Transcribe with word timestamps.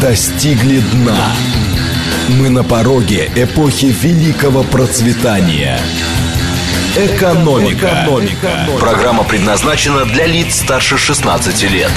достигли 0.00 0.80
дна. 0.92 1.32
Мы 2.38 2.50
на 2.50 2.64
пороге 2.64 3.30
эпохи 3.34 3.86
великого 3.86 4.62
процветания. 4.62 5.78
Экономика. 6.96 7.86
Экономика. 7.86 8.68
Программа 8.80 9.24
предназначена 9.24 10.04
для 10.04 10.26
лиц 10.26 10.56
старше 10.56 10.98
16 10.98 11.70
лет. 11.70 11.90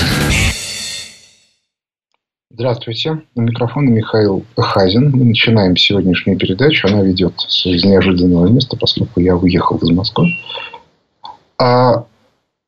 Здравствуйте. 2.52 3.22
У 3.36 3.42
микрофона 3.42 3.90
Михаил 3.90 4.46
Хазин. 4.58 5.12
Мы 5.12 5.26
начинаем 5.26 5.78
сегодняшнюю 5.78 6.38
передачу. 6.38 6.88
Она 6.88 7.02
ведет 7.02 7.34
из 7.64 7.84
неожиданного 7.84 8.48
места, 8.48 8.76
поскольку 8.78 9.20
я 9.22 9.36
уехал 9.36 9.78
из 9.78 9.90
Москвы. 9.92 10.28
А 11.58 12.06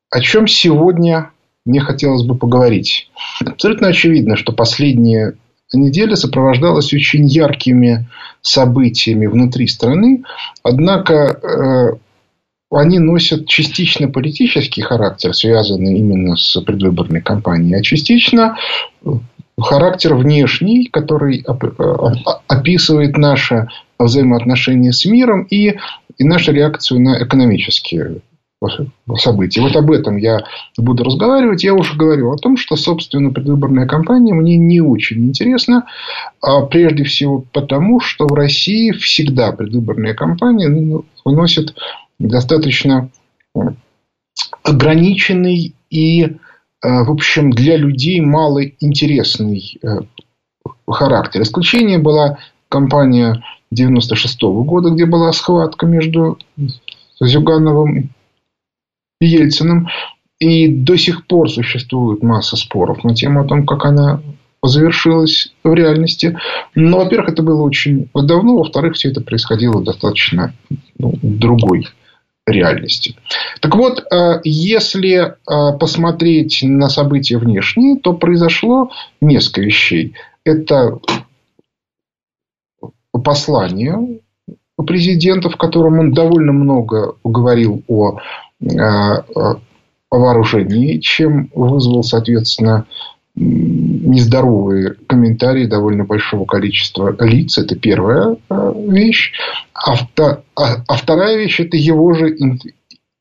о 0.09 0.20
чем 0.20 0.48
сегодня 0.48 1.30
мне 1.65 1.79
хотелось 1.79 2.23
бы 2.23 2.35
поговорить? 2.35 3.09
Абсолютно 3.45 3.87
очевидно, 3.87 4.35
что 4.35 4.52
последняя 4.52 5.35
неделя 5.73 6.15
сопровождалась 6.15 6.93
очень 6.93 7.25
яркими 7.25 8.07
событиями 8.41 9.27
внутри 9.27 9.67
страны. 9.67 10.23
Однако 10.63 11.13
э, 11.13 11.97
они 12.71 12.99
носят 12.99 13.47
частично 13.47 14.07
политический 14.09 14.81
характер, 14.81 15.33
связанный 15.33 15.97
именно 15.97 16.35
с 16.35 16.59
предвыборной 16.61 17.21
кампанией, 17.21 17.80
а 17.80 17.83
частично 17.83 18.57
характер 19.59 20.16
внешний, 20.16 20.85
который 20.85 21.45
описывает 22.47 23.17
наше 23.17 23.67
взаимоотношения 23.99 24.91
с 24.91 25.05
миром 25.05 25.43
и, 25.43 25.77
и 26.17 26.23
нашу 26.23 26.53
реакцию 26.53 27.02
на 27.02 27.23
экономические 27.23 28.21
событий. 29.17 29.59
Вот 29.59 29.75
об 29.75 29.91
этом 29.91 30.17
я 30.17 30.41
буду 30.77 31.03
разговаривать. 31.03 31.63
Я 31.63 31.73
уже 31.73 31.95
говорю 31.95 32.31
о 32.31 32.38
том, 32.38 32.57
что, 32.57 32.75
собственно, 32.75 33.31
предвыборная 33.31 33.88
кампания 33.88 34.33
мне 34.33 34.57
не 34.57 34.81
очень 34.81 35.25
интересна. 35.25 35.85
А 36.41 36.61
прежде 36.61 37.03
всего 37.03 37.44
потому, 37.52 37.99
что 37.99 38.27
в 38.27 38.33
России 38.33 38.91
всегда 38.91 39.52
предвыборная 39.52 40.13
кампания 40.13 41.03
выносит 41.25 41.75
достаточно 42.19 43.09
ограниченный 44.64 45.73
и, 45.89 46.23
э, 46.23 46.33
в 46.81 47.11
общем, 47.11 47.52
для 47.52 47.77
людей 47.77 48.21
малоинтересный 48.21 49.80
э, 49.81 49.88
характер. 50.88 51.41
Исключение 51.41 51.97
была 51.97 52.38
кампания 52.69 53.43
96 53.71 54.43
-го 54.43 54.64
года, 54.64 54.91
где 54.91 55.05
была 55.05 55.33
схватка 55.33 55.88
между 55.88 56.38
Зюгановым 57.19 58.11
Ельциным. 59.22 59.88
И 60.39 60.67
до 60.67 60.97
сих 60.97 61.27
пор 61.27 61.50
существует 61.50 62.23
масса 62.23 62.58
споров 62.58 63.03
на 63.03 63.16
тему 63.16 63.41
о 63.41 63.47
том, 63.47 63.66
как 63.66 63.86
она 63.86 64.22
завершилась 64.64 65.53
в 65.64 65.73
реальности. 65.73 66.38
Но, 66.75 66.97
во-первых, 66.97 67.30
это 67.30 67.44
было 67.44 67.61
очень 67.61 68.09
давно. 68.14 68.58
Во-вторых, 68.58 68.95
все 68.95 69.09
это 69.09 69.22
происходило 69.22 69.83
достаточно 69.83 70.53
ну, 70.97 71.14
другой 71.22 71.88
реальности. 72.47 73.16
Так 73.59 73.75
вот, 73.75 74.03
э, 74.11 74.42
если 74.44 75.17
э, 75.19 75.77
посмотреть 75.77 76.59
на 76.64 76.89
события 76.89 77.38
внешние, 77.38 77.97
то 77.97 78.14
произошло 78.14 78.92
несколько 79.22 79.61
вещей. 79.61 80.16
Это 80.44 80.99
послание 83.23 84.19
президента, 84.86 85.49
в 85.49 85.58
котором 85.58 85.99
он 85.99 86.14
довольно 86.14 86.52
много 86.52 87.16
говорил 87.23 87.83
о 87.88 88.17
Э, 88.62 89.23
вооружении, 90.12 91.00
чем 91.00 91.50
вызвал, 91.56 92.04
соответственно, 92.04 92.86
нездоровые 93.34 94.95
комментарии 95.08 95.66
довольно 95.66 96.04
большого 96.04 96.45
количества 96.45 97.16
лиц. 97.23 97.58
Это 97.58 97.76
первая 97.76 98.36
э, 98.50 98.73
вещь. 98.89 99.32
А, 99.73 99.95
а, 100.20 100.83
а 100.86 100.95
вторая 100.95 101.38
вещь– 101.38 101.60
это 101.61 101.77
его 101.77 102.14
же 102.14 102.36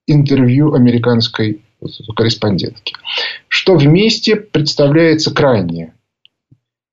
интервью 0.06 0.74
американской 0.74 1.60
корреспондентки. 2.16 2.94
Что 3.46 3.76
вместе 3.76 4.36
представляется 4.36 5.32
крайне 5.32 5.94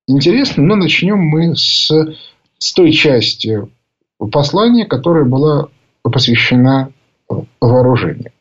интересно. 0.08 0.64
Но 0.64 0.76
начнем 0.76 1.18
мы 1.18 1.56
с, 1.56 1.92
с 2.60 2.74
той 2.74 2.92
части 2.92 3.68
послания, 4.32 4.86
которая 4.86 5.26
была 5.26 5.70
посвящена 6.04 6.92
вооружению. 7.60 8.32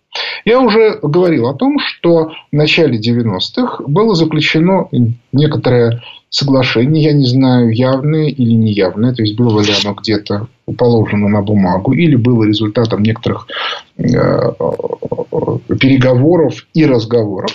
Я 0.44 0.60
уже 0.60 0.98
говорил 1.02 1.48
о 1.48 1.54
том, 1.54 1.78
что 1.78 2.32
в 2.52 2.56
начале 2.56 2.98
90-х 2.98 3.84
было 3.86 4.14
заключено 4.14 4.88
некоторое 5.32 6.02
соглашение, 6.28 7.04
я 7.04 7.12
не 7.12 7.26
знаю, 7.26 7.70
явное 7.70 8.28
или 8.28 8.52
неявное, 8.52 9.14
то 9.14 9.22
есть 9.22 9.36
было 9.36 9.60
ли 9.60 9.72
оно 9.84 9.94
где-то 9.94 10.48
положено 10.76 11.28
на 11.28 11.42
бумагу, 11.42 11.92
или 11.92 12.16
было 12.16 12.44
результатом 12.44 13.02
некоторых 13.02 13.46
э, 13.96 14.02
переговоров 15.78 16.66
и 16.74 16.84
разговоров 16.84 17.52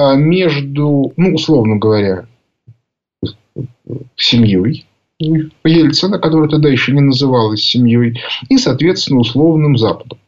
а 0.00 0.14
между, 0.14 1.12
ну, 1.16 1.34
условно 1.34 1.76
говоря, 1.76 2.26
семьей 4.16 4.86
Ельцина, 5.18 6.18
которая 6.18 6.48
тогда 6.48 6.70
еще 6.70 6.92
не 6.92 7.00
называлась 7.00 7.62
семьей, 7.62 8.18
и, 8.48 8.56
соответственно, 8.56 9.20
условным 9.20 9.76
Западом. 9.76 10.18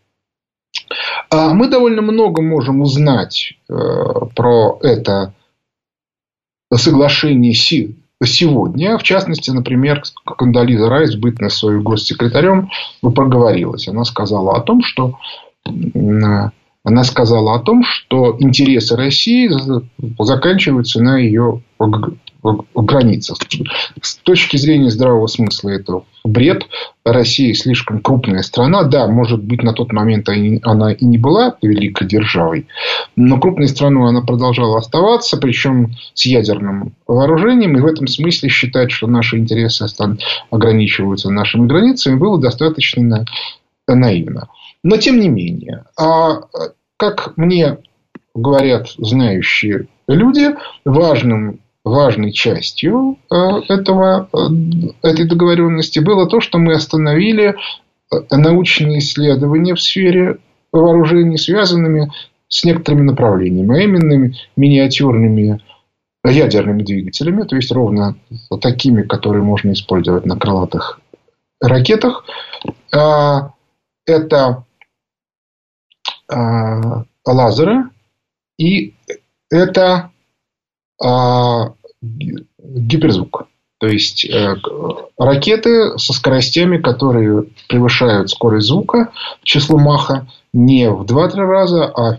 А 1.32 1.54
мы 1.54 1.69
довольно 1.69 2.03
много 2.03 2.43
можем 2.43 2.82
узнать 2.82 3.54
э, 3.66 3.75
про 4.37 4.78
это 4.82 5.32
соглашение 6.70 7.54
сегодня. 7.54 8.98
В 8.98 9.03
частности, 9.03 9.50
например, 9.50 10.03
Кандализа 10.26 10.91
Райс, 10.91 11.15
бытность 11.15 11.56
свою 11.56 11.81
госсекретарем, 11.81 12.69
проговорилась. 13.00 13.88
Она 13.88 14.04
сказала 14.04 14.56
о 14.56 14.60
том, 14.60 14.82
что 14.82 15.15
она 15.65 17.04
сказала 17.04 17.54
о 17.54 17.60
том, 17.60 17.82
что 17.82 18.37
интересы 18.38 18.94
России 18.94 19.50
заканчиваются 20.22 21.03
на 21.03 21.16
ее 21.16 21.62
границах. 22.75 23.38
С 24.00 24.16
точки 24.16 24.56
зрения 24.56 24.91
здравого 24.91 25.26
смысла 25.26 25.70
это 25.70 26.03
бред. 26.25 26.66
Россия 27.04 27.54
слишком 27.54 28.00
крупная 28.00 28.42
страна. 28.42 28.82
Да, 28.84 29.06
может 29.06 29.42
быть, 29.42 29.62
на 29.62 29.72
тот 29.72 29.92
момент 29.92 30.28
она 30.62 30.92
и 30.92 31.04
не 31.04 31.19
была 31.19 31.56
великой 31.62 32.06
державой, 32.06 32.66
но 33.16 33.38
крупной 33.38 33.69
страной 33.69 34.08
она 34.08 34.22
продолжала 34.22 34.78
оставаться, 34.78 35.36
причем 35.36 35.94
с 36.14 36.26
ядерным 36.26 36.94
вооружением. 37.06 37.76
И 37.76 37.80
в 37.80 37.86
этом 37.86 38.06
смысле 38.06 38.48
считать, 38.48 38.91
что 38.91 39.06
наши 39.06 39.38
интересы 39.38 39.86
ограничиваются 40.50 41.30
нашими 41.30 41.66
границами, 41.66 42.16
было 42.16 42.41
достаточно 42.41 43.24
наивно. 43.86 44.48
Но 44.84 44.97
тем 44.97 45.20
не 45.20 45.28
менее, 45.28 45.84
а 45.97 46.41
как 46.97 47.36
мне 47.36 47.78
говорят 48.34 48.88
знающие 48.97 49.86
люди, 50.09 50.54
важным 50.84 51.60
важной 51.84 52.32
частью 52.32 53.19
э, 53.31 53.34
этого, 53.69 54.28
э, 54.32 55.09
этой 55.09 55.26
договоренности 55.26 55.98
было 55.98 56.28
то, 56.28 56.41
что 56.41 56.59
мы 56.59 56.75
остановили 56.75 57.54
э, 57.54 58.16
научные 58.31 58.98
исследования 58.98 59.75
в 59.75 59.81
сфере 59.81 60.38
вооружений, 60.72 61.38
связанными 61.38 62.12
с 62.48 62.65
некоторыми 62.65 63.03
направлениями, 63.03 63.78
а 63.78 63.82
именно 63.82 64.32
миниатюрными 64.56 65.60
ядерными 66.25 66.84
двигателями, 66.84 67.42
то 67.42 67.56
есть 67.56 67.72
ровно 67.72 68.16
такими, 68.60 69.03
которые 69.03 69.42
можно 69.42 69.72
использовать 69.72 70.25
на 70.25 70.38
крылатых 70.38 71.00
ракетах. 71.60 72.25
А, 72.94 73.53
это 74.06 74.65
а, 76.28 77.04
лазеры 77.26 77.91
и 78.56 78.94
это 79.50 80.12
а, 81.03 81.75
гиперзвук. 82.03 83.49
То 83.78 83.89
есть 83.89 84.25
э, 84.25 84.54
ракеты 85.19 85.99
со 85.99 86.13
скоростями, 86.13 86.78
которые 86.78 87.47
превышают 87.69 88.31
скорость 88.31 88.69
звука, 88.69 89.13
число 89.43 89.77
Маха 89.77 90.28
не 90.53 90.89
в 90.89 91.03
2-3 91.03 91.34
раза, 91.39 91.87
а 91.87 92.19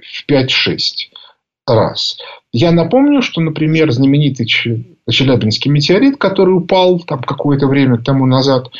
в 0.00 0.30
5-6 0.30 0.78
раз. 1.66 2.18
Я 2.52 2.70
напомню, 2.70 3.22
что, 3.22 3.40
например, 3.40 3.90
знаменитый 3.90 4.46
Челябинский 5.10 5.70
метеорит, 5.70 6.18
который 6.18 6.50
упал 6.50 7.00
там 7.00 7.22
какое-то 7.22 7.66
время 7.66 7.98
тому 7.98 8.26
назад, 8.26 8.70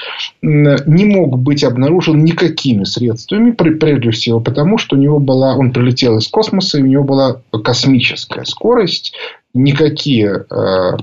не 0.42 1.04
мог 1.04 1.38
быть 1.38 1.64
обнаружен 1.64 2.22
никакими 2.25 2.84
средствами, 2.84 3.50
прежде 3.50 4.10
всего 4.10 4.40
потому, 4.40 4.78
что 4.78 4.96
у 4.96 4.98
него 4.98 5.19
была, 5.19 5.56
он 5.56 5.72
прилетел 5.72 6.19
из 6.19 6.28
космоса, 6.28 6.78
и 6.78 6.82
у 6.82 6.86
него 6.86 7.04
была 7.04 7.40
космическая 7.64 8.44
скорость, 8.44 9.14
никакие 9.54 10.44
э, 10.50 10.96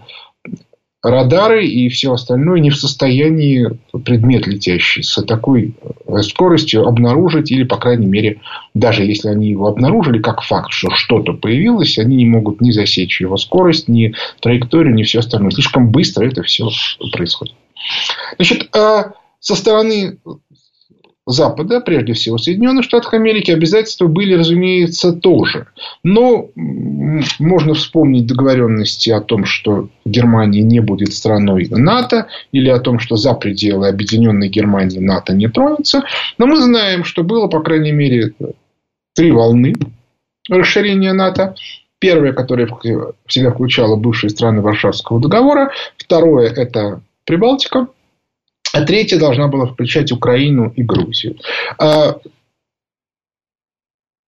радары 1.10 1.66
и 1.68 1.88
все 1.90 2.14
остальное 2.14 2.60
не 2.60 2.72
в 2.72 2.76
состоянии 2.76 3.70
предмет 4.04 4.48
летящий 4.48 5.04
с 5.04 5.22
такой 5.24 5.76
э, 6.08 6.22
скоростью 6.22 6.88
обнаружить 6.88 7.52
или, 7.52 7.64
по 7.64 7.78
крайней 7.78 8.08
мере, 8.08 8.42
даже 8.74 9.04
если 9.04 9.30
они 9.30 9.50
его 9.50 9.68
обнаружили 9.68 10.20
как 10.20 10.42
факт, 10.42 10.72
что 10.72 10.90
что-то 10.92 11.34
появилось, 11.34 12.00
они 12.00 12.16
не 12.16 12.26
могут 12.26 12.60
ни 12.60 12.72
засечь 12.72 13.22
его 13.22 13.38
скорость, 13.38 13.88
ни 13.88 14.14
траекторию, 14.42 14.96
ни 14.96 15.04
все 15.04 15.20
остальное. 15.20 15.52
Слишком 15.52 15.92
быстро 15.92 16.26
это 16.26 16.42
все 16.42 16.68
происходит. 17.12 17.54
Значит, 18.38 18.76
а 18.76 19.12
со 19.40 19.56
стороны 19.56 20.18
Запада, 21.28 21.82
прежде 21.82 22.14
всего 22.14 22.38
Соединенных 22.38 22.84
Штатов 22.84 23.14
Америки, 23.14 23.50
обязательства 23.50 24.06
были, 24.08 24.36
разумеется, 24.36 25.12
тоже. 25.12 25.68
Но 26.04 26.50
можно 26.56 27.74
вспомнить 27.74 28.28
договоренности 28.28 29.10
о 29.10 29.22
том, 29.22 29.46
что 29.46 29.90
Германия 30.06 30.62
не 30.62 30.82
будет 30.82 31.14
страной 31.14 31.68
НАТО, 31.70 32.28
или 32.52 32.70
о 32.70 32.80
том, 32.80 33.00
что 33.00 33.16
за 33.16 33.34
пределы 33.34 33.88
Объединенной 33.88 34.50
Германии 34.50 35.00
НАТО 35.00 35.34
не 35.34 35.48
тронется. 35.48 36.04
Но 36.38 36.46
мы 36.46 36.58
знаем, 36.58 37.04
что 37.04 37.24
было, 37.24 37.48
по 37.48 37.62
крайней 37.62 37.92
мере, 37.92 38.34
три 39.16 39.32
волны 39.32 39.74
расширения 40.48 41.14
НАТО. 41.14 41.56
Первая, 41.98 42.34
которая 42.34 42.68
в 42.68 43.16
себя 43.28 43.52
включала 43.52 43.96
бывшие 43.96 44.30
страны 44.30 44.62
Варшавского 44.62 45.20
договора. 45.20 45.72
Второе– 45.98 46.50
это 46.56 47.02
Прибалтика. 47.26 47.88
А 48.76 48.82
третья 48.82 49.18
должна 49.18 49.48
была 49.48 49.68
включать 49.68 50.12
Украину 50.12 50.70
и 50.76 50.84
Грузию. 50.84 51.38
А, 51.78 52.18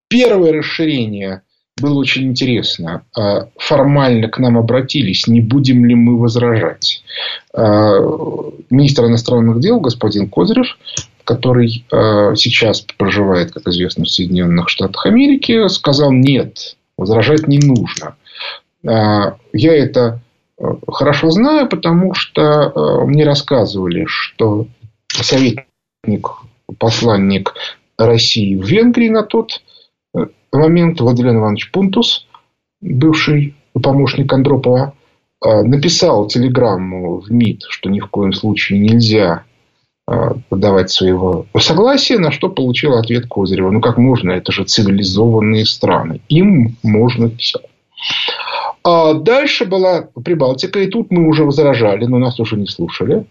первое 0.08 0.54
расширение 0.54 1.42
было 1.76 2.00
очень 2.00 2.30
интересно. 2.30 3.04
А, 3.14 3.50
формально 3.58 4.30
к 4.30 4.38
нам 4.40 4.58
обратились, 4.58 5.28
не 5.28 5.42
будем 5.42 5.86
ли 5.86 5.96
мы 5.96 6.18
возражать. 6.18 7.04
А, 7.54 8.00
министр 8.70 9.08
иностранных 9.08 9.60
дел 9.60 9.82
господин 9.82 10.30
Козырев, 10.30 10.78
который 11.26 11.86
сейчас 12.38 12.80
проживает, 12.80 13.52
как 13.52 13.68
известно, 13.68 14.06
в 14.06 14.10
Соединенных 14.10 14.70
Штатах 14.70 15.08
Америки, 15.08 15.68
сказал 15.68 16.14
нет, 16.14 16.78
возражать 16.98 17.50
не 17.50 17.60
нужно. 17.60 18.16
Я 18.82 19.76
это 19.76 20.22
хорошо 20.88 21.30
знаю, 21.30 21.68
потому 21.70 22.14
что 22.14 22.42
э, 22.42 23.06
мне 23.06 23.24
рассказывали, 23.24 24.06
что 24.08 24.68
советник, 25.08 26.30
посланник 26.80 27.54
России 27.98 28.56
в 28.56 28.66
Венгрии 28.66 29.10
на 29.10 29.24
тот 29.24 29.62
э, 30.16 30.26
момент, 30.52 31.00
Владимир 31.00 31.36
Иванович 31.36 31.72
Пунтус, 31.72 32.28
бывший 32.82 33.56
помощник 33.74 34.32
Андропова, 34.34 34.94
э, 35.46 35.62
написал 35.62 36.28
телеграмму 36.28 37.20
в 37.20 37.32
МИД, 37.32 37.64
что 37.70 37.90
ни 37.90 38.00
в 38.00 38.08
коем 38.08 38.34
случае 38.34 38.80
нельзя 38.80 39.44
подавать 40.50 40.90
своего 40.90 41.48
согласия, 41.60 42.18
на 42.18 42.32
что 42.32 42.48
получил 42.48 42.94
ответ 42.94 43.26
Козырева. 43.28 43.72
Ну, 43.72 43.82
как 43.82 43.98
можно? 43.98 44.32
Это 44.32 44.54
же 44.54 44.64
цивилизованные 44.64 45.66
страны. 45.66 46.22
Им 46.30 46.78
можно 46.82 47.30
все. 47.32 47.60
А 48.90 49.16
дальше 49.16 49.66
была 49.66 50.08
Прибалтика, 50.24 50.80
и 50.80 50.88
тут 50.88 51.12
мы 51.12 51.28
уже 51.28 51.44
возражали, 51.44 52.06
но 52.06 52.20
нас 52.20 52.40
уже 52.40 52.56
не 52.56 52.68
слушали. 52.68 53.26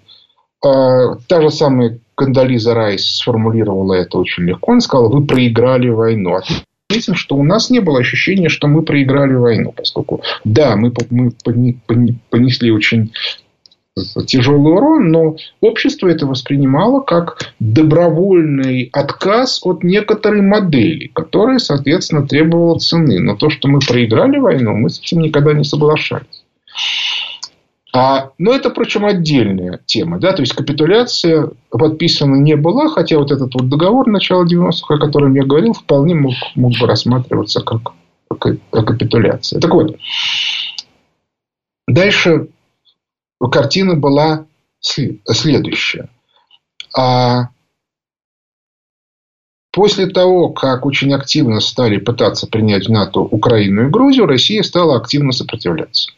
А, 0.63 1.15
та 1.29 1.41
же 1.41 1.51
самая 1.51 1.99
Кандализа 2.15 2.75
Райс 2.75 3.07
сформулировала 3.17 3.95
это 3.95 4.19
очень 4.19 4.43
легко. 4.43 4.73
Она 4.73 4.83
сказала, 4.83 5.09
вы 5.09 5.25
проиграли 5.25 5.89
войну. 5.89 6.39
Отметим, 6.91 7.15
что 7.15 7.37
у 7.37 7.43
нас 7.43 7.71
не 7.71 7.81
было 7.81 8.01
ощущения, 8.01 8.51
что 8.51 8.69
мы 8.69 8.83
проиграли 8.83 9.33
войну, 9.33 9.73
поскольку, 9.75 10.21
да, 10.45 10.77
мы, 10.77 10.93
мы 11.09 11.35
понесли 12.29 12.71
очень 12.71 13.15
тяжелый 14.27 14.75
урон, 14.75 15.11
но 15.11 15.37
общество 15.61 16.09
это 16.09 16.27
воспринимало 16.27 17.01
как 17.01 17.39
добровольный 17.61 18.91
отказ 18.93 19.61
от 19.63 19.83
некоторой 19.83 20.43
модели, 20.43 21.07
которая, 21.09 21.59
соответственно, 21.59 22.27
требовала 22.27 22.79
цены. 22.79 23.21
Но 23.21 23.37
то, 23.37 23.49
что 23.49 23.69
мы 23.69 23.79
проиграли 23.81 24.39
войну, 24.39 24.75
мы 24.75 24.91
с 24.91 25.01
этим 25.01 25.21
никогда 25.21 25.55
не 25.55 25.65
соглашались. 25.65 26.45
А, 27.95 28.33
но 28.37 28.53
это, 28.53 28.69
впрочем, 28.69 29.07
отдельная 29.07 29.81
тема. 29.87 30.19
Да? 30.19 30.33
То 30.33 30.43
есть, 30.43 30.53
капитуляция 30.53 31.49
подписана 31.71 32.35
не 32.35 32.55
была, 32.55 32.89
хотя 32.89 33.17
вот 33.17 33.33
этот 33.33 33.55
вот 33.55 33.71
договор 33.71 34.07
начала 34.09 34.45
90-х, 34.45 34.95
о 34.95 34.99
котором 34.99 35.35
я 35.35 35.45
говорил, 35.45 35.73
вполне 35.73 36.15
мог, 36.15 36.35
мог 36.55 36.73
бы 36.79 36.87
рассматриваться 36.87 37.63
как, 37.63 37.93
как, 38.39 38.57
как 38.71 38.87
капитуляция. 38.87 39.61
Так 39.61 39.73
вот, 39.73 39.97
дальше 41.89 42.49
картина 43.41 43.95
была 43.95 44.47
следующая. 44.81 46.09
А 46.97 47.49
после 49.73 50.07
того, 50.07 50.51
как 50.51 50.87
очень 50.87 51.13
активно 51.13 51.61
стали 51.61 51.99
пытаться 51.99 52.47
принять 52.47 52.87
в 52.87 52.91
НАТО 52.91 53.21
Украину 53.21 53.87
и 53.87 53.91
Грузию, 53.91 54.27
Россия 54.27 54.63
стала 54.63 54.97
активно 54.97 55.33
сопротивляться. 55.33 56.13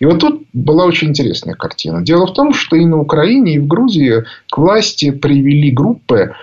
И 0.00 0.06
вот 0.06 0.20
тут 0.20 0.46
была 0.52 0.86
очень 0.86 1.08
интересная 1.08 1.54
картина. 1.54 2.02
Дело 2.02 2.26
в 2.26 2.32
том, 2.32 2.54
что 2.54 2.76
и 2.76 2.86
на 2.86 2.98
Украине, 2.98 3.54
и 3.54 3.58
в 3.58 3.66
Грузии 3.66 4.24
к 4.50 4.58
власти 4.58 5.10
привели 5.10 5.70
группы, 5.70 6.34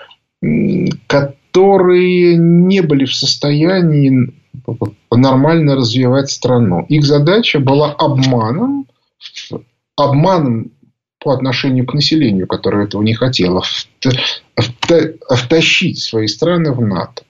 которые 1.08 2.38
не 2.38 2.82
были 2.82 3.06
в 3.06 3.16
состоянии 3.16 4.32
нормально 5.12 5.76
развивать 5.76 6.30
страну. 6.30 6.86
Их 6.88 7.04
задача 7.04 7.60
была 7.60 7.92
обманом 7.92 8.86
обманом 9.98 10.72
по 11.20 11.34
отношению 11.34 11.86
к 11.86 11.94
населению, 11.94 12.48
которое 12.48 12.86
этого 12.86 13.02
не 13.02 13.14
хотело, 13.14 13.64
втащить 15.28 16.00
свои 16.00 16.28
страны 16.28 16.72
в 16.72 16.82
НАТО. 16.82 17.24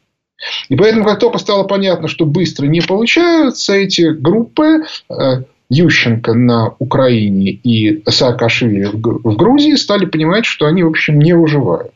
И 0.70 0.76
поэтому, 0.76 1.06
как 1.06 1.20
только 1.20 1.40
стало 1.40 1.64
понятно, 1.64 2.08
что 2.08 2.26
быстро 2.26 2.68
не 2.68 2.82
получаются 2.82 3.74
эти 3.74 4.12
группы, 4.12 4.84
э, 5.10 5.44
Ющенко 5.70 6.34
на 6.34 6.76
Украине 6.80 7.52
и 7.52 8.04
Саакашвили 8.10 8.86
в 8.86 9.36
Грузии 9.36 9.76
стали 9.76 10.06
понимать, 10.06 10.46
что 10.46 10.66
они, 10.66 10.84
в 10.84 10.88
общем, 10.88 11.20
не 11.20 11.34
выживают. 11.34 11.92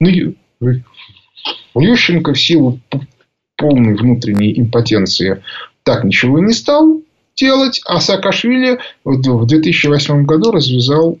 Ну, 0.00 0.34
Ющенко 1.74 2.32
в 2.32 2.40
силу 2.40 2.80
полной 3.56 3.94
внутренней 3.94 4.58
импотенции 4.58 5.42
так 5.82 6.04
ничего 6.04 6.38
и 6.38 6.42
не 6.42 6.52
стал 6.52 7.02
делать, 7.36 7.80
а 7.84 8.00
Саакашвили 8.00 8.78
в 9.04 9.46
2008 9.46 10.24
году 10.24 10.50
развязал 10.50 11.18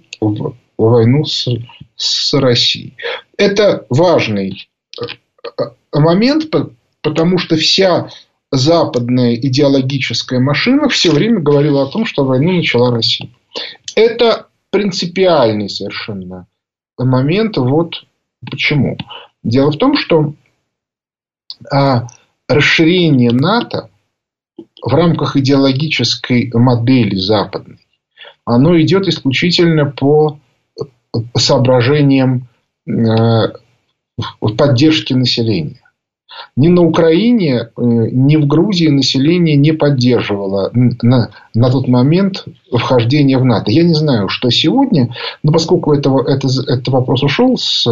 войну 0.78 1.24
с, 1.24 1.48
с 1.96 2.34
Россией. 2.34 2.96
Это 3.36 3.86
важный 3.88 4.68
э, 5.00 5.64
момент, 5.92 6.50
потому 7.02 7.38
что 7.38 7.56
вся 7.56 8.10
западная 8.50 9.34
идеологическая 9.34 10.40
машина 10.40 10.88
все 10.88 11.10
время 11.10 11.40
говорила 11.40 11.82
о 11.82 11.90
том, 11.90 12.06
что 12.06 12.24
войну 12.24 12.52
начала 12.52 12.90
Россия. 12.90 13.30
Это 13.94 14.46
принципиальный 14.70 15.68
совершенно 15.68 16.46
момент. 16.98 17.56
Вот 17.56 18.04
почему. 18.48 18.96
Дело 19.42 19.70
в 19.70 19.78
том, 19.78 19.96
что 19.96 20.34
а, 21.70 22.06
расширение 22.48 23.30
НАТО 23.32 23.90
в 24.82 24.92
рамках 24.92 25.36
идеологической 25.36 26.50
модели 26.54 27.16
западной, 27.16 27.86
оно 28.44 28.80
идет 28.80 29.08
исключительно 29.08 29.86
по 29.86 30.38
соображениям 31.34 32.48
э, 32.86 33.52
поддержки 34.56 35.12
населения. 35.12 35.80
Ни 36.56 36.68
на 36.68 36.82
Украине, 36.82 37.54
э, 37.54 37.68
ни 37.76 38.36
в 38.36 38.46
Грузии 38.46 38.88
население 38.88 39.56
не 39.56 39.72
поддерживало 39.72 40.70
на, 40.74 41.30
на 41.54 41.70
тот 41.70 41.88
момент 41.88 42.44
вхождение 42.70 43.38
в 43.38 43.44
НАТО. 43.44 43.70
Я 43.70 43.84
не 43.84 43.94
знаю, 43.94 44.28
что 44.28 44.50
сегодня, 44.50 45.14
но 45.42 45.52
поскольку 45.52 45.92
этого, 45.92 46.22
это, 46.28 46.48
этот 46.66 46.88
вопрос 46.88 47.22
ушел 47.22 47.56
с 47.56 47.86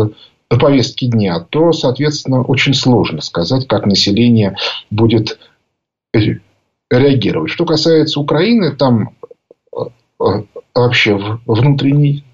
повестки 0.48 1.06
дня, 1.06 1.40
то, 1.40 1.72
соответственно, 1.72 2.42
очень 2.42 2.74
сложно 2.74 3.20
сказать, 3.22 3.66
как 3.66 3.86
население 3.86 4.56
будет 4.90 5.38
реагировать. 6.98 7.50
Что 7.50 7.64
касается 7.64 8.20
Украины, 8.20 8.72
там 8.72 9.10
э, 9.76 9.80
э, 10.20 10.42
вообще 10.74 11.38
внутренний 11.46 12.24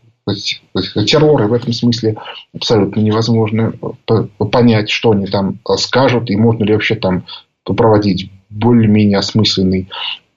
террор, 1.07 1.43
и 1.43 1.47
в 1.47 1.53
этом 1.53 1.73
смысле 1.73 2.17
абсолютно 2.55 3.01
невозможно 3.01 3.73
понять, 4.53 4.91
что 4.91 5.13
они 5.13 5.27
там 5.27 5.59
скажут, 5.77 6.31
и 6.31 6.37
можно 6.37 6.65
ли 6.65 6.73
вообще 6.73 6.95
там 6.95 7.25
проводить 7.65 8.31
более-менее 8.49 9.19
осмысленный 9.19 9.89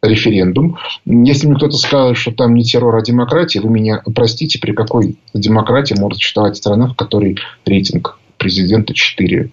референдум. 0.02 0.78
Если 1.06 1.48
мне 1.48 1.56
кто-то 1.56 1.78
скажет, 1.78 2.18
что 2.18 2.32
там 2.32 2.54
не 2.54 2.64
террор, 2.64 2.96
а 2.96 3.02
демократия, 3.02 3.62
вы 3.62 3.70
меня 3.70 4.02
простите, 4.14 4.60
при 4.60 4.74
какой 4.74 5.18
демократии 5.34 5.96
может 5.98 6.18
существовать 6.18 6.58
страна, 6.58 6.88
в 6.88 6.96
которой 6.96 7.38
рейтинг 7.66 8.20
президента 8.38 8.94
4%. 8.94 9.50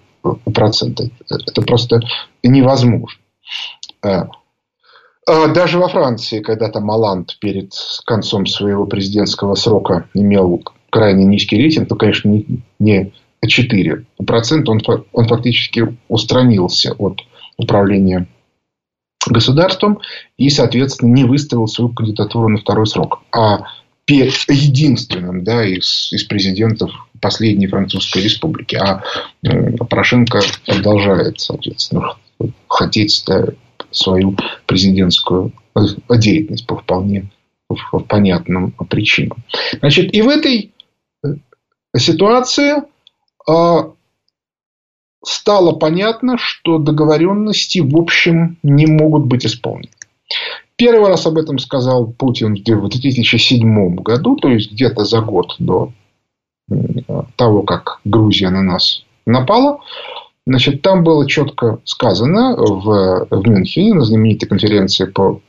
Это 1.29 1.61
просто 1.61 2.01
невозможно. 2.43 3.17
А 5.27 5.47
даже 5.47 5.77
во 5.77 5.87
Франции, 5.87 6.39
когда 6.39 6.69
там 6.69 6.83
Маланд 6.83 7.37
перед 7.39 7.73
концом 8.05 8.45
своего 8.45 8.85
президентского 8.85 9.55
срока 9.55 10.09
имел 10.13 10.63
крайне 10.89 11.25
низкий 11.25 11.57
рейтинг, 11.57 11.87
то, 11.87 11.95
конечно, 11.95 12.43
не 12.79 13.13
4%, 13.45 14.05
он, 14.67 14.81
он 15.13 15.27
фактически 15.27 15.97
устранился 16.07 16.93
от 16.93 17.21
управления 17.57 18.27
государством 19.27 19.99
и, 20.37 20.49
соответственно, 20.49 21.13
не 21.13 21.23
выставил 21.23 21.67
свою 21.67 21.93
кандидатуру 21.93 22.49
на 22.49 22.57
второй 22.57 22.87
срок. 22.87 23.21
А 23.31 23.65
единственным 24.07 25.43
да, 25.43 25.63
из, 25.65 26.11
из 26.11 26.23
президентов 26.25 26.91
последней 27.21 27.67
Французской 27.67 28.23
республики. 28.23 28.75
А 28.75 29.03
Порошенко 29.89 30.41
продолжает, 30.65 31.39
соответственно, 31.39 32.15
хотеть 32.67 33.23
да, 33.25 33.47
свою 33.91 34.35
президентскую 34.65 35.51
деятельность 36.09 36.67
по 36.67 36.77
вполне 36.77 37.29
по 37.67 37.99
понятным 37.99 38.71
причинам. 38.89 39.37
Значит, 39.79 40.13
и 40.13 40.21
в 40.21 40.27
этой 40.27 40.73
ситуации 41.95 42.83
а, 43.47 43.91
стало 45.23 45.73
понятно, 45.73 46.37
что 46.37 46.79
договоренности 46.79 47.79
в 47.79 47.95
общем 47.97 48.57
не 48.63 48.87
могут 48.87 49.25
быть 49.25 49.45
исполнены. 49.45 49.89
Первый 50.75 51.09
раз 51.09 51.25
об 51.27 51.37
этом 51.37 51.59
сказал 51.59 52.07
Путин 52.07 52.55
в 52.55 52.89
2007 52.89 53.95
году, 53.97 54.35
то 54.35 54.49
есть 54.49 54.71
где-то 54.71 55.05
за 55.05 55.21
год 55.21 55.55
до 55.59 55.93
того, 57.35 57.63
как 57.63 57.99
Грузия 58.03 58.49
на 58.49 58.63
нас 58.63 59.03
напала. 59.25 59.79
Значит, 60.51 60.81
там 60.81 61.05
было 61.05 61.25
четко 61.25 61.79
сказано 61.85 62.57
в, 62.57 63.27
в 63.29 63.47
Мюнхене 63.47 63.93
на 63.93 64.03
знаменитой 64.03 64.49
конференции 64.49 65.05
по 65.05 65.41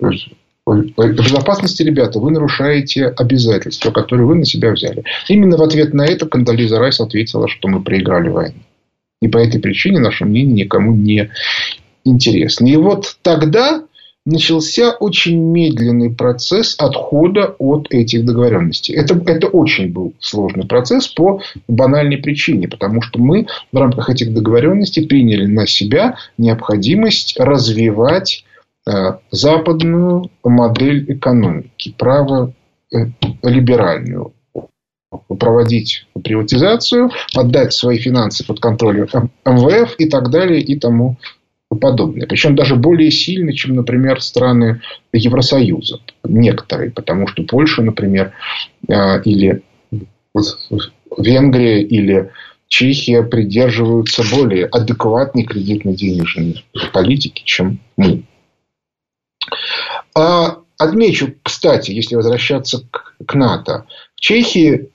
безопасности, 0.64 1.82
ребята, 1.82 2.20
вы 2.20 2.30
нарушаете 2.30 3.08
обязательства, 3.08 3.90
которые 3.90 4.28
вы 4.28 4.36
на 4.36 4.44
себя 4.44 4.70
взяли. 4.70 5.02
Именно 5.26 5.56
в 5.56 5.62
ответ 5.62 5.92
на 5.92 6.06
это 6.06 6.28
Кандализа 6.28 6.78
Райс 6.78 7.00
ответила, 7.00 7.48
что 7.48 7.66
мы 7.66 7.82
проиграли 7.82 8.28
войну. 8.28 8.60
И 9.20 9.26
по 9.26 9.38
этой 9.38 9.60
причине 9.60 9.98
наше 9.98 10.24
мнение 10.24 10.66
никому 10.66 10.94
не 10.94 11.32
интересно. 12.04 12.66
И 12.66 12.76
вот 12.76 13.16
тогда 13.22 13.82
начался 14.24 14.92
очень 14.92 15.38
медленный 15.38 16.10
процесс 16.10 16.76
отхода 16.78 17.54
от 17.58 17.92
этих 17.92 18.24
договоренностей. 18.24 18.94
Это, 18.94 19.20
это 19.26 19.48
очень 19.48 19.92
был 19.92 20.14
сложный 20.20 20.66
процесс 20.66 21.08
по 21.08 21.40
банальной 21.66 22.18
причине, 22.18 22.68
потому 22.68 23.02
что 23.02 23.20
мы 23.20 23.46
в 23.72 23.76
рамках 23.76 24.10
этих 24.10 24.32
договоренностей 24.32 25.06
приняли 25.06 25.46
на 25.46 25.66
себя 25.66 26.16
необходимость 26.38 27.38
развивать 27.38 28.44
э, 28.86 29.14
западную 29.30 30.30
модель 30.44 31.12
экономики, 31.12 31.94
право 31.98 32.52
э, 32.92 33.06
либеральную, 33.42 34.34
проводить 35.38 36.06
приватизацию, 36.22 37.10
отдать 37.34 37.72
свои 37.72 37.98
финансы 37.98 38.46
под 38.46 38.60
контроль 38.60 39.08
МВФ 39.44 39.94
и 39.98 40.08
так 40.08 40.30
далее 40.30 40.60
и 40.60 40.78
тому 40.78 41.16
подобное. 41.76 42.26
Причем 42.26 42.54
даже 42.54 42.76
более 42.76 43.10
сильно, 43.10 43.52
чем, 43.52 43.74
например, 43.74 44.20
страны 44.20 44.80
Евросоюза. 45.12 46.00
Некоторые. 46.24 46.90
Потому 46.90 47.26
что 47.26 47.42
Польша, 47.44 47.82
например, 47.82 48.32
а, 48.88 49.18
или 49.18 49.62
Венгрия, 51.18 51.82
или 51.82 52.30
Чехия 52.68 53.22
придерживаются 53.22 54.22
более 54.34 54.64
адекватной 54.64 55.44
кредитно-денежной 55.44 56.64
политики, 56.92 57.42
чем 57.44 57.80
мы. 57.98 58.24
А 60.14 60.58
отмечу, 60.78 61.34
кстати, 61.42 61.90
если 61.90 62.14
возвращаться 62.14 62.86
к, 62.90 63.34
НАТО, 63.34 63.86
в 64.16 64.20
Чехии 64.20 64.90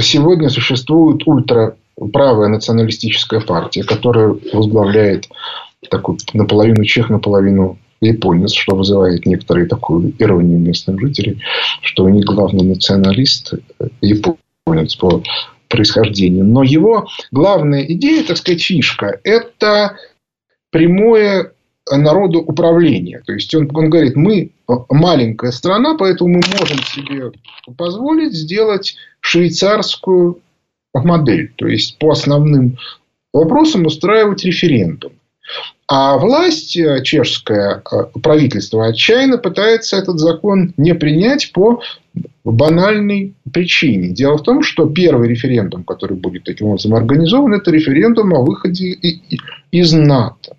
сегодня 0.00 0.48
существует 0.48 1.26
ультра 1.26 1.76
правая 2.12 2.48
националистическая 2.48 3.40
партия, 3.40 3.82
которая 3.82 4.36
возглавляет 4.52 5.28
такой 5.90 6.16
наполовину 6.34 6.84
чех, 6.84 7.10
наполовину 7.10 7.78
японец, 8.00 8.52
что 8.52 8.76
вызывает 8.76 9.24
некоторые 9.26 9.66
такую 9.66 10.12
иронию 10.18 10.58
местных 10.58 11.00
жителей, 11.00 11.42
что 11.82 12.08
них 12.08 12.24
главный 12.24 12.64
националист 12.64 13.54
японец 14.00 14.94
по 14.96 15.22
происхождению. 15.68 16.44
Но 16.44 16.62
его 16.62 17.06
главная 17.30 17.84
идея, 17.84 18.24
так 18.24 18.36
сказать, 18.36 18.62
фишка, 18.62 19.18
это 19.24 19.96
прямое 20.70 21.52
народу 21.90 22.40
управление. 22.40 23.22
То 23.24 23.32
есть 23.32 23.54
он, 23.54 23.70
он 23.74 23.90
говорит, 23.90 24.16
мы 24.16 24.50
маленькая 24.90 25.52
страна, 25.52 25.96
поэтому 25.96 26.34
мы 26.34 26.42
можем 26.58 26.78
себе 26.78 27.32
позволить 27.76 28.34
сделать 28.34 28.96
швейцарскую 29.20 30.40
модель. 31.04 31.52
То 31.56 31.66
есть, 31.66 31.98
по 31.98 32.10
основным 32.10 32.78
вопросам 33.32 33.86
устраивать 33.86 34.44
референдум. 34.44 35.12
А 35.88 36.18
власть 36.18 36.76
э, 36.76 37.02
чешское 37.04 37.80
э, 37.80 38.18
правительство 38.20 38.86
отчаянно 38.86 39.38
пытается 39.38 39.96
этот 39.96 40.18
закон 40.18 40.74
не 40.76 40.94
принять 40.94 41.52
по 41.52 41.80
банальной 42.44 43.34
причине. 43.52 44.08
Дело 44.08 44.38
в 44.38 44.42
том, 44.42 44.62
что 44.62 44.86
первый 44.86 45.28
референдум, 45.28 45.84
который 45.84 46.16
будет 46.16 46.44
таким 46.44 46.68
образом 46.68 46.94
организован, 46.94 47.54
это 47.54 47.70
референдум 47.70 48.34
о 48.34 48.42
выходе 48.42 48.98
из 49.70 49.92
НАТО. 49.92 50.56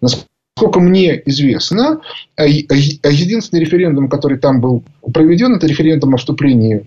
Насколько 0.00 0.78
мне 0.78 1.20
известно, 1.26 2.00
э, 2.36 2.46
единственный 2.48 3.60
референдум, 3.60 4.08
который 4.08 4.38
там 4.38 4.60
был 4.60 4.84
проведен, 5.12 5.56
это 5.56 5.66
референдум 5.66 6.14
о 6.14 6.18
вступлении 6.18 6.86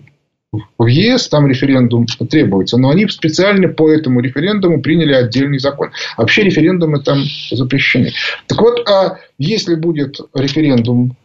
в 0.78 0.86
ЕС 0.86 1.28
там 1.28 1.46
референдум 1.46 2.06
требуется, 2.06 2.78
но 2.78 2.90
они 2.90 3.08
специально 3.08 3.68
по 3.68 3.90
этому 3.90 4.20
референдуму 4.20 4.80
приняли 4.80 5.12
отдельный 5.12 5.58
закон. 5.58 5.90
Вообще 6.16 6.42
референдумы 6.42 7.02
там 7.02 7.22
запрещены. 7.50 8.12
Так 8.46 8.60
вот, 8.60 8.88
а 8.88 9.18
если 9.38 9.74
будет 9.74 10.18
референдум 10.34 11.16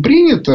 принят, 0.00 0.46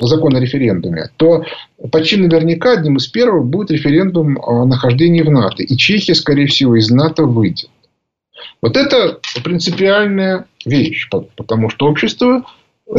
закон 0.00 0.36
о 0.36 0.40
референдуме, 0.40 1.10
то 1.16 1.44
почти 1.90 2.16
наверняка 2.16 2.72
одним 2.72 2.96
из 2.96 3.06
первых 3.08 3.46
будет 3.46 3.70
референдум 3.70 4.38
о 4.38 4.64
нахождении 4.66 5.22
в 5.22 5.30
НАТО. 5.30 5.62
И 5.62 5.76
Чехия, 5.76 6.14
скорее 6.14 6.46
всего, 6.46 6.76
из 6.76 6.90
НАТО 6.90 7.24
выйдет. 7.24 7.70
Вот 8.60 8.76
это 8.76 9.18
принципиальная 9.42 10.46
вещь, 10.64 11.08
потому 11.36 11.70
что 11.70 11.86
общество 11.86 12.44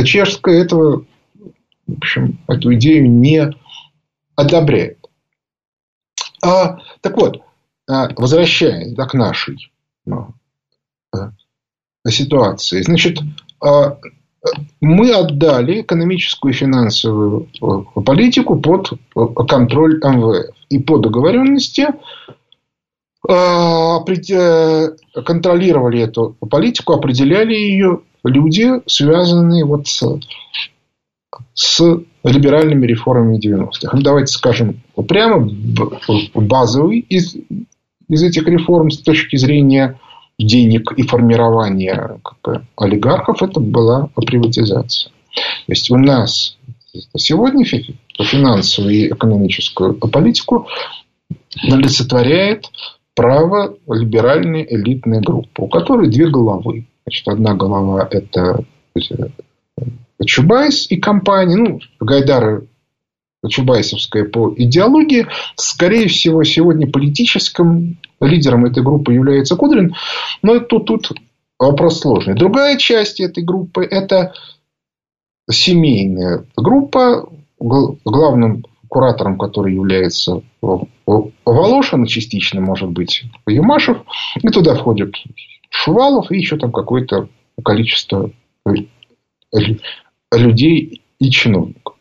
чешское 0.03 0.63
этого, 0.63 1.06
в 1.88 1.98
общем, 1.98 2.39
эту 2.48 2.74
идею 2.75 3.10
не 3.10 3.53
одобряет. 4.36 5.00
А, 6.44 6.78
так 7.02 7.18
вот, 7.18 7.42
а, 7.90 8.10
возвращаясь 8.16 8.94
да, 8.94 9.06
к 9.06 9.13
нашей 9.13 9.72
ну, 10.06 10.34
а, 11.13 11.32
ситуации. 12.10 12.82
Значит, 12.82 13.20
а, 13.62 13.98
мы 14.82 15.12
отдали 15.12 15.82
экономическую 15.82 16.54
и 16.54 16.56
финансовую 16.56 17.48
политику 18.06 18.60
под 18.60 18.92
контроль 19.48 20.00
МВФ. 20.04 20.54
И 20.70 20.80
по 20.80 20.98
договоренности 20.98 21.88
э, 23.30 24.88
контролировали 25.24 26.02
эту 26.02 26.36
политику, 26.50 26.94
определяли 26.94 27.54
ее 27.54 28.02
люди, 28.25 28.82
связанные 28.86 29.66
вот 29.66 29.88
с, 29.88 30.04
с 31.54 31.82
либеральными 32.24 32.86
реформами 32.86 33.38
90-х. 33.38 33.96
Ну, 33.96 34.02
давайте 34.02 34.34
скажем 34.34 34.82
прямо, 35.08 35.50
базовый 36.34 37.00
из, 37.00 37.36
из 38.10 38.24
этих 38.24 38.48
реформ 38.48 38.90
с 38.92 39.00
точки 39.00 39.36
зрения 39.36 40.00
денег 40.40 40.92
и 40.94 41.04
формирования 41.04 42.20
как 42.24 42.38
бы, 42.44 42.66
олигархов, 42.78 43.42
это 43.42 43.60
была 43.60 44.10
приватизация. 44.16 45.12
То 45.34 45.72
есть 45.72 45.90
у 45.92 45.98
нас 45.98 46.58
сегодня 47.18 47.66
финансовую 47.66 48.94
и 48.94 49.08
экономическую 49.08 49.96
политику 49.96 50.68
олицетворяет 51.63 52.70
право 53.16 53.75
либеральной 53.88 54.66
элитной 54.68 55.22
группы, 55.22 55.63
у 55.63 55.68
которой 55.68 56.10
две 56.10 56.30
головы. 56.30 56.86
Значит, 57.06 57.28
одна 57.28 57.54
голова– 57.54 58.08
это 58.12 58.63
Чубайс 60.25 60.89
и 60.89 60.98
компания, 60.98 61.56
ну, 61.56 61.80
Гайдара 62.00 62.63
Чубайсовская 63.48 64.25
по 64.25 64.53
идеологии, 64.56 65.27
скорее 65.56 66.08
всего, 66.08 66.44
сегодня 66.44 66.89
политическим 66.89 67.98
лидером 68.22 68.65
этой 68.65 68.84
группы 68.84 69.13
является 69.13 69.56
Кудрин. 69.56 69.96
Но 70.42 70.60
тут, 70.60 70.86
тут 70.86 71.12
вопрос 71.60 72.00
сложный. 72.00 72.36
Другая 72.36 72.77
часть 72.77 73.20
этой 73.20 73.44
группы– 73.44 73.84
это 73.92 74.34
семейная 75.50 76.46
группа, 76.56 77.30
главным 77.60 78.65
куратором 78.88 79.38
которой 79.38 79.74
является 79.74 80.42
Волошин, 81.46 82.06
частично, 82.06 82.62
может 82.62 82.89
быть, 82.89 83.24
Юмашев. 83.48 83.98
И 84.42 84.48
туда 84.50 84.75
входят 84.75 85.15
Шувалов 85.70 86.32
и 86.32 86.38
еще 86.38 86.58
там 86.58 86.72
какой-то 86.72 87.27
количества 87.63 88.32
людей 90.38 91.02
и 91.20 91.30
чиновников. 91.30 91.96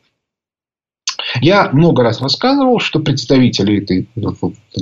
Я 1.41 1.71
много 1.71 2.03
раз 2.03 2.21
рассказывал, 2.21 2.79
что 2.79 3.01
представители 3.01 3.83
этой 3.83 4.09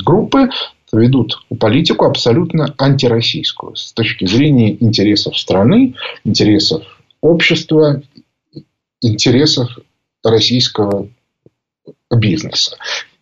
группы 0.04 0.50
ведут 0.92 1.45
политику 1.59 2.04
абсолютно 2.04 2.75
антироссийскую 2.78 3.76
с 3.76 3.92
точки 3.92 4.25
зрения 4.26 4.76
интересов 4.83 5.38
страны, 5.38 5.95
интересов 6.25 6.83
общества, 7.21 8.02
интересов 9.00 9.78
российского 10.25 11.09
бизнеса. 12.11 12.76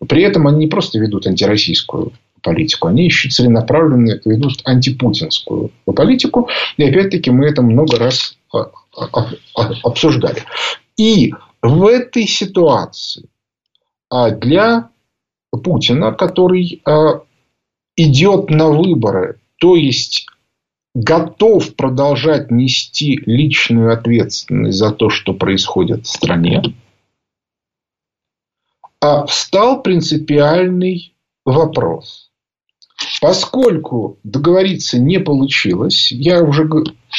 При 0.07 0.23
этом 0.23 0.47
они 0.47 0.59
не 0.59 0.67
просто 0.67 0.99
ведут 0.99 1.27
антироссийскую 1.27 2.13
политику, 2.41 2.87
они 2.87 3.05
еще 3.05 3.29
целенаправленно 3.29 4.19
ведут 4.25 4.61
антипутинскую 4.63 5.71
политику. 5.85 6.49
И 6.77 6.83
опять-таки 6.83 7.29
мы 7.31 7.45
это 7.45 7.61
много 7.61 7.97
раз 7.97 8.37
а, 8.53 8.71
обсуждали. 9.83 10.43
И 10.97 11.33
в 11.61 11.85
этой 11.85 12.25
ситуации 12.27 13.29
для 14.09 14.89
Путина, 15.51 16.11
который 16.13 16.81
идет 17.95 18.49
на 18.49 18.69
выборы, 18.69 19.39
то 19.57 19.75
есть 19.75 20.27
готов 20.95 21.75
продолжать 21.75 22.49
нести 22.49 23.21
личную 23.25 23.93
ответственность 23.93 24.77
за 24.77 24.91
то, 24.91 25.09
что 25.09 25.33
происходит 25.33 26.05
в 26.05 26.09
стране, 26.09 26.63
а 29.01 29.25
встал 29.27 29.81
принципиальный 29.81 31.13
вопрос. 31.45 32.31
Поскольку 33.21 34.17
договориться 34.23 34.99
не 34.99 35.19
получилось, 35.19 36.11
я 36.11 36.41
уже 36.43 36.67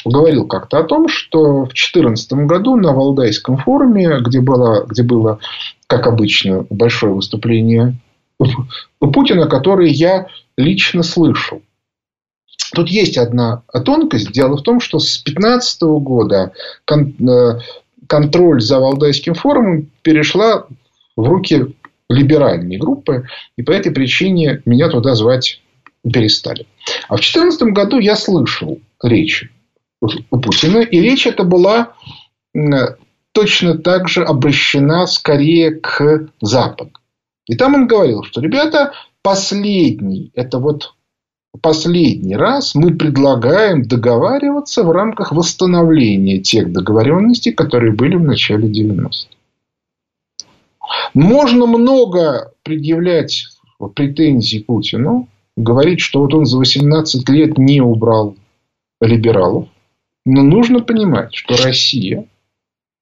говорил 0.05 0.47
как-то 0.47 0.79
о 0.79 0.85
том, 0.85 1.09
что 1.09 1.65
в 1.65 1.69
2014 1.69 2.33
году 2.33 2.77
на 2.77 2.93
Валдайском 2.93 3.59
форуме, 3.59 4.19
где 4.21 4.41
было, 4.41 4.85
где 4.87 5.03
было, 5.03 5.39
как 5.87 6.07
обычно, 6.07 6.67
большое 6.71 7.15
выступление 7.15 7.97
Путина, 8.99 9.47
которое 9.47 9.89
я 9.89 10.27
лично 10.57 11.03
слышал. 11.03 11.63
Тут 12.75 12.89
есть 12.89 13.19
одна 13.19 13.63
тонкость. 13.85 14.33
Дело 14.33 14.57
в 14.57 14.63
том, 14.63 14.81
что 14.81 14.99
с 14.99 15.23
2015 15.23 15.83
года 15.83 16.53
э, 16.89 17.59
контроль 18.07 18.61
за 18.61 18.79
Валдайским 18.79 19.35
форумом 19.35 19.91
перешла 20.03 20.67
в 21.17 21.29
руки 21.29 21.75
либеральной 22.09 22.77
группы. 22.77 23.27
И 23.57 23.63
по 23.63 23.73
этой 23.73 23.93
причине 23.93 24.63
меня 24.65 24.89
туда 24.89 25.15
звать 25.15 25.61
перестали. 26.03 26.67
А 27.09 27.17
в 27.17 27.21
2014 27.21 27.63
году 27.75 27.99
я 27.99 28.17
слышал 28.17 28.79
речь 29.03 29.51
у 30.01 30.39
Путина. 30.39 30.79
И 30.79 31.01
речь 31.01 31.27
эта 31.27 31.45
была 31.45 31.95
точно 33.33 33.79
так 33.79 34.09
же 34.09 34.25
обращена 34.25 35.07
скорее 35.07 35.73
к 35.73 36.29
Западу. 36.41 36.93
И 37.47 37.57
там 37.57 37.75
он 37.75 37.87
говорил, 37.87 38.23
что 38.25 38.41
ребята, 38.41 38.93
последний, 39.23 40.31
это 40.35 40.59
вот 40.59 40.95
последний 41.61 42.37
раз 42.37 42.75
мы 42.75 42.95
предлагаем 42.95 43.83
договариваться 43.83 44.85
в 44.85 44.91
рамках 44.93 45.33
восстановления 45.33 46.39
тех 46.39 46.73
договоренностей, 46.73 47.53
которые 47.53 47.93
были 47.93 48.17
в 48.17 48.23
начале 48.23 48.69
90-х. 48.69 49.29
Можно 51.13 51.67
много 51.67 52.53
предъявлять 52.63 53.47
претензий 53.95 54.61
Путину, 54.61 55.29
говорить, 55.57 56.01
что 56.01 56.21
вот 56.21 56.35
он 56.35 56.47
за 56.47 56.59
18 56.59 57.29
лет 57.31 57.59
не 57.59 57.81
убрал 57.81 58.37
либералов. 59.01 59.69
Но 60.33 60.45
нужно 60.45 60.81
понимать, 60.81 61.35
что 61.35 61.57
Россия 61.57 62.25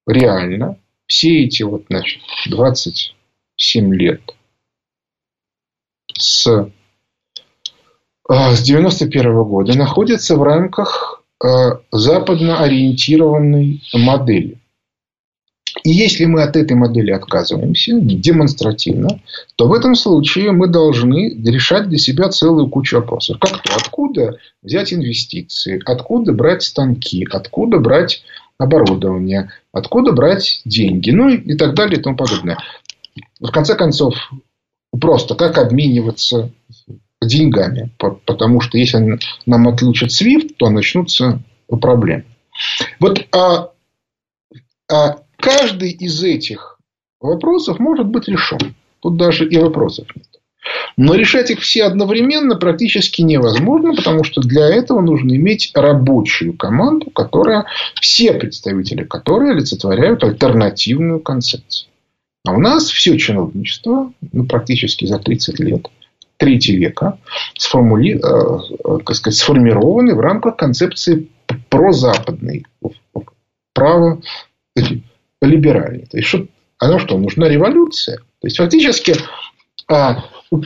реально 0.06 0.78
все 1.06 1.44
эти 1.44 1.62
вот, 1.62 1.84
значит, 1.90 2.22
27 2.48 3.94
лет 3.94 4.22
с, 6.14 6.70
а, 8.26 8.54
с 8.54 8.62
91 8.62 9.26
-го 9.26 9.44
года 9.44 9.76
находится 9.76 10.36
в 10.36 10.42
рамках 10.42 11.22
а, 11.44 11.82
западно 11.92 12.60
ориентированной 12.62 13.82
модели. 13.92 14.58
И 15.84 15.90
если 15.90 16.24
мы 16.24 16.42
от 16.42 16.56
этой 16.56 16.76
модели 16.76 17.10
отказываемся 17.10 17.98
демонстративно, 18.00 19.20
то 19.56 19.68
в 19.68 19.72
этом 19.72 19.94
случае 19.94 20.52
мы 20.52 20.68
должны 20.68 21.30
решать 21.44 21.88
для 21.88 21.98
себя 21.98 22.28
целую 22.28 22.68
кучу 22.68 22.96
вопросов. 22.96 23.38
Как 23.38 23.62
то? 23.62 23.74
Откуда 23.76 24.38
взять 24.62 24.92
инвестиции? 24.92 25.80
Откуда 25.84 26.32
брать 26.32 26.62
станки? 26.62 27.26
Откуда 27.30 27.78
брать 27.78 28.22
оборудование? 28.58 29.52
Откуда 29.72 30.12
брать 30.12 30.60
деньги? 30.64 31.10
Ну 31.10 31.28
и 31.28 31.56
так 31.56 31.74
далее 31.74 31.98
и 31.98 32.02
тому 32.02 32.16
подобное. 32.16 32.58
В 33.40 33.50
конце 33.50 33.74
концов, 33.74 34.14
просто 35.00 35.34
как 35.34 35.58
обмениваться 35.58 36.50
деньгами. 37.22 37.90
Потому 37.98 38.60
что 38.60 38.78
если 38.78 39.18
нам 39.46 39.68
отключат 39.68 40.10
SWIFT, 40.10 40.54
то 40.56 40.70
начнутся 40.70 41.40
проблемы. 41.68 42.24
Вот 42.98 43.24
а, 43.32 43.70
а 44.90 45.18
каждый 45.40 45.90
из 45.90 46.22
этих 46.22 46.78
вопросов 47.20 47.78
может 47.78 48.06
быть 48.06 48.28
решен. 48.28 48.74
Тут 49.00 49.16
даже 49.16 49.48
и 49.48 49.56
вопросов 49.58 50.06
нет. 50.14 50.26
Но 50.96 51.14
решать 51.14 51.50
их 51.50 51.60
все 51.60 51.84
одновременно 51.84 52.56
практически 52.56 53.22
невозможно, 53.22 53.94
потому 53.94 54.24
что 54.24 54.40
для 54.40 54.66
этого 54.66 55.00
нужно 55.00 55.36
иметь 55.36 55.70
рабочую 55.74 56.56
команду, 56.56 57.10
которая, 57.10 57.66
все 58.00 58.32
представители 58.32 59.04
которой 59.04 59.52
олицетворяют 59.52 60.24
альтернативную 60.24 61.20
концепцию. 61.20 61.88
А 62.44 62.52
у 62.52 62.60
нас 62.60 62.90
все 62.90 63.16
чиновничество, 63.16 64.12
ну, 64.32 64.46
практически 64.46 65.04
за 65.04 65.18
30 65.18 65.60
лет, 65.60 65.88
третьего 66.36 66.76
века, 66.76 67.18
сформули... 67.56 68.18
э 68.18 68.98
как 69.04 69.16
сказать, 69.16 69.38
сформированы 69.38 70.14
в 70.14 70.20
рамках 70.20 70.56
концепции 70.56 71.28
прозападной, 71.68 72.64
право 73.74 74.20
либеральной. 75.40 76.06
То 76.06 76.16
есть, 76.18 76.28
что, 76.28 76.46
оно 76.78 76.98
что, 76.98 77.18
нужна 77.18 77.48
революция? 77.48 78.18
То 78.18 78.46
есть, 78.46 78.56
фактически, 78.56 79.14
а, 79.90 80.24
у, 80.50 80.62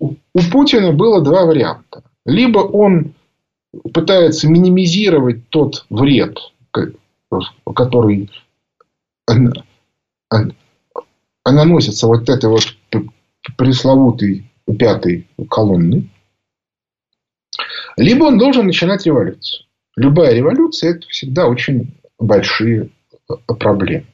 у 0.00 0.42
Путина 0.50 0.92
было 0.92 1.22
два 1.22 1.44
варианта. 1.44 2.02
Либо 2.24 2.58
он 2.58 3.14
пытается 3.92 4.48
минимизировать 4.48 5.48
тот 5.50 5.86
вред, 5.90 6.38
который 7.74 8.30
наносится 11.44 12.06
вот 12.06 12.28
этой 12.28 12.50
вот 12.50 12.76
пресловутой 13.56 14.50
пятой 14.78 15.26
колонны, 15.48 16.08
либо 17.96 18.24
он 18.24 18.38
должен 18.38 18.66
начинать 18.66 19.06
революцию. 19.06 19.66
Любая 19.96 20.34
революция– 20.34 20.90
это 20.94 21.08
всегда 21.08 21.48
очень 21.48 21.94
большие 22.18 22.90
э, 23.28 23.34
проблемы. 23.58 24.06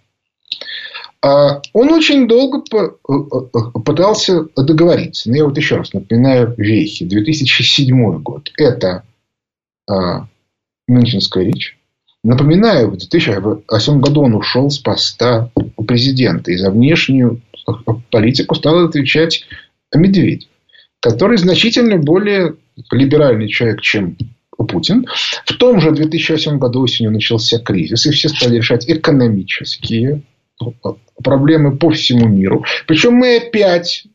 А 1.24 1.62
он 1.72 1.90
очень 1.90 2.28
долго 2.28 2.62
э, 2.70 2.86
э, 3.08 3.80
пытался 3.80 4.46
договориться. 4.56 5.30
Но 5.30 5.36
я 5.36 5.44
вот 5.46 5.56
еще 5.56 5.76
раз 5.76 5.92
напоминаю 5.94 6.54
вехи. 6.58 7.06
2007 7.06 8.22
год. 8.22 8.50
Это 8.58 9.04
а, 9.88 10.26
Мюнхенская 10.86 11.44
речь. 11.44 11.78
Напоминаю, 12.22 12.90
в 12.90 12.98
2008 12.98 14.00
году 14.00 14.22
он 14.22 14.34
ушел 14.34 14.68
с 14.70 14.78
поста 14.78 15.50
президента. 15.86 16.50
И 16.50 16.56
за 16.56 16.70
внешнюю 16.70 17.40
политику 18.10 18.54
стал 18.54 18.86
отвечать 18.86 19.44
Медведев, 19.94 20.48
который 21.00 21.38
значительно 21.38 21.96
более 21.96 22.56
либеральный 22.90 23.48
человек, 23.48 23.80
чем 23.80 24.16
Путин. 24.56 25.06
В 25.44 25.54
том 25.54 25.80
же 25.80 25.92
2008 25.92 26.58
году 26.58 26.82
осенью 26.82 27.12
начался 27.12 27.58
кризис, 27.58 28.06
и 28.06 28.10
все 28.10 28.28
стали 28.28 28.56
решать 28.56 28.88
экономические 28.88 30.22
проблемы 31.22 31.76
по 31.76 31.90
всему 31.90 32.28
миру. 32.28 32.64
Причем 32.86 33.14
мы 33.14 33.36
опять 33.36 34.06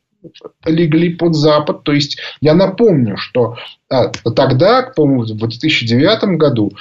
легли 0.66 1.14
под 1.14 1.36
Запад. 1.36 1.84
То 1.84 1.94
есть, 1.94 2.18
я 2.42 2.54
напомню, 2.54 3.18
что 3.18 3.56
а, 3.90 4.10
тогда, 4.36 4.84
по-моему, 4.84 5.24
в 5.24 5.38
2009 5.38 6.38
году 6.38 6.72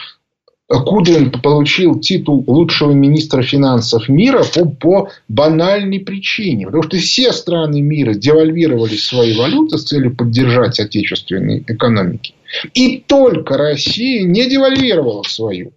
Кудрин 0.68 1.30
получил 1.30 1.98
титул 1.98 2.44
лучшего 2.46 2.92
министра 2.92 3.42
финансов 3.42 4.08
мира 4.08 4.44
по, 4.54 4.66
по 4.66 5.08
банальной 5.26 6.00
причине. 6.00 6.66
Потому 6.66 6.82
что 6.82 6.98
все 6.98 7.32
страны 7.32 7.80
мира 7.80 8.12
девальвировали 8.12 8.96
свои 8.96 9.34
валюты 9.34 9.78
с 9.78 9.84
целью 9.84 10.14
поддержать 10.14 10.78
отечественные 10.78 11.64
экономики. 11.66 12.34
И 12.74 12.98
только 12.98 13.56
Россия 13.56 14.24
не 14.24 14.48
девальвировала 14.48 15.22
свою 15.22 15.72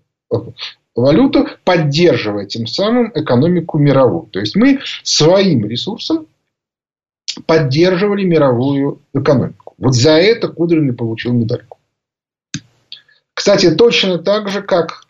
валюту, 0.95 1.47
поддерживая 1.63 2.45
тем 2.45 2.67
самым 2.67 3.11
экономику 3.13 3.77
мировую. 3.77 4.27
То 4.27 4.39
есть 4.39 4.55
мы 4.55 4.79
своим 5.03 5.65
ресурсом 5.65 6.27
поддерживали 7.45 8.23
мировую 8.23 9.01
экономику. 9.13 9.73
Вот 9.77 9.95
за 9.95 10.11
это 10.11 10.47
Кудрин 10.49 10.89
и 10.89 10.93
получил 10.93 11.33
медальку. 11.33 11.77
Кстати, 13.33 13.71
точно 13.71 14.19
так 14.19 14.49
же, 14.49 14.61
как 14.61 15.05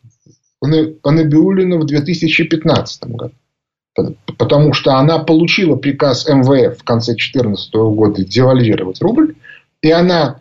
Набиулина 0.61 1.77
в 1.77 1.85
2015 1.85 3.03
году. 3.05 3.33
Потому 4.37 4.73
что 4.73 4.95
она 4.95 5.19
получила 5.19 5.75
приказ 5.75 6.27
МВФ 6.27 6.79
в 6.79 6.83
конце 6.83 7.11
2014 7.13 7.73
года 7.73 8.23
девальвировать 8.23 9.01
рубль. 9.01 9.35
И 9.81 9.91
она 9.91 10.40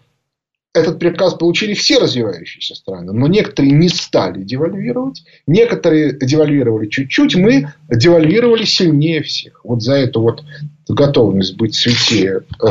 этот 0.73 0.99
приказ 0.99 1.35
получили 1.35 1.75
все 1.75 1.99
развивающиеся 1.99 2.75
страны, 2.75 3.13
но 3.13 3.27
некоторые 3.27 3.73
не 3.73 3.89
стали 3.89 4.43
девальвировать, 4.43 5.25
некоторые 5.47 6.13
девальвировали 6.13 6.87
чуть-чуть, 6.89 7.35
мы 7.35 7.73
девальвировали 7.89 8.65
сильнее 8.65 9.23
всех. 9.23 9.65
Вот 9.65 9.83
за 9.83 9.95
эту 9.95 10.21
вот 10.21 10.45
готовность 10.89 11.57
быть 11.57 11.75
святее 11.75 12.43
э, 12.63 12.67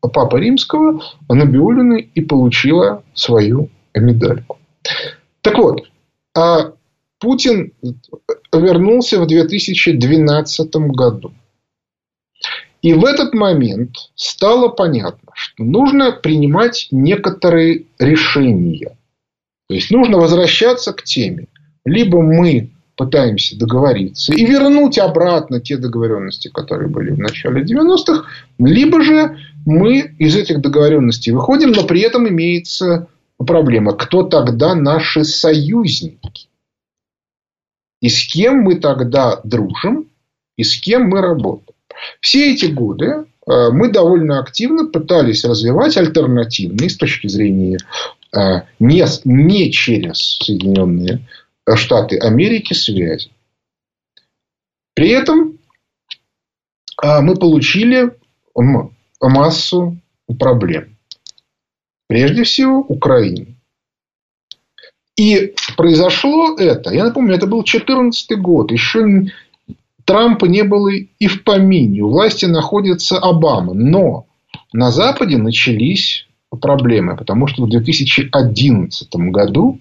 Папы 0.00 0.40
Римского 0.40 1.02
Набиулина 1.28 1.96
и 1.96 2.20
получила 2.20 3.02
свою 3.14 3.68
медальку. 3.94 4.58
Так 5.42 5.58
вот, 5.58 5.86
а 6.34 6.72
Путин 7.18 7.72
вернулся 8.52 9.20
в 9.20 9.26
2012 9.26 10.76
году. 10.76 11.32
И 12.82 12.92
в 12.92 13.04
этот 13.04 13.34
момент 13.34 13.96
стало 14.14 14.68
понятно, 14.68 15.30
что 15.34 15.64
нужно 15.64 16.12
принимать 16.12 16.88
некоторые 16.90 17.86
решения. 17.98 18.96
То 19.68 19.74
есть 19.74 19.90
нужно 19.90 20.18
возвращаться 20.18 20.92
к 20.92 21.02
теме. 21.02 21.48
Либо 21.84 22.22
мы 22.22 22.70
пытаемся 22.96 23.56
договориться 23.56 24.32
и 24.32 24.44
вернуть 24.44 24.98
обратно 24.98 25.60
те 25.60 25.76
договоренности, 25.76 26.48
которые 26.48 26.88
были 26.88 27.10
в 27.10 27.18
начале 27.18 27.62
90-х, 27.62 28.24
либо 28.58 29.02
же 29.02 29.38
мы 29.64 30.14
из 30.18 30.36
этих 30.36 30.60
договоренностей 30.60 31.30
выходим, 31.30 31.70
но 31.70 31.84
при 31.84 32.00
этом 32.00 32.28
имеется 32.28 33.06
проблема. 33.38 33.92
Кто 33.92 34.24
тогда 34.24 34.74
наши 34.74 35.24
союзники? 35.24 36.48
И 38.00 38.08
с 38.08 38.26
кем 38.26 38.62
мы 38.62 38.76
тогда 38.76 39.40
дружим, 39.44 40.08
и 40.56 40.64
с 40.64 40.80
кем 40.80 41.08
мы 41.08 41.20
работаем. 41.20 41.67
Все 42.20 42.52
эти 42.52 42.66
годы 42.66 43.06
э, 43.06 43.24
мы 43.70 43.90
довольно 43.90 44.40
активно 44.40 44.86
пытались 44.86 45.44
развивать 45.44 45.96
альтернативные 45.96 46.88
с 46.88 46.96
точки 46.96 47.26
зрения 47.26 47.78
э, 48.34 48.62
не, 48.78 49.04
не 49.24 49.72
через 49.72 50.38
Соединенные 50.42 51.26
Штаты 51.74 52.18
Америки 52.18 52.72
связи. 52.72 53.30
При 54.94 55.10
этом 55.10 55.58
э, 57.02 57.20
мы 57.20 57.36
получили 57.36 58.12
массу 59.20 59.96
проблем. 60.38 60.96
Прежде 62.08 62.42
всего, 62.44 62.80
Украине. 62.80 63.58
И 65.16 65.54
произошло 65.76 66.56
это, 66.56 66.94
я 66.94 67.04
напомню, 67.04 67.34
это 67.34 67.46
был 67.46 67.58
2014 67.58 68.38
год, 68.38 68.70
еще 68.70 69.04
Трампа 70.08 70.46
не 70.46 70.64
было 70.64 70.88
и 70.88 71.26
в 71.26 71.44
помине. 71.44 72.00
У 72.00 72.08
власти 72.08 72.46
находится 72.46 73.18
Обама. 73.18 73.74
Но 73.74 74.24
на 74.72 74.90
Западе 74.90 75.36
начались 75.36 76.26
проблемы, 76.62 77.14
потому 77.14 77.46
что 77.46 77.64
в 77.64 77.68
2011 77.68 79.14
году 79.16 79.80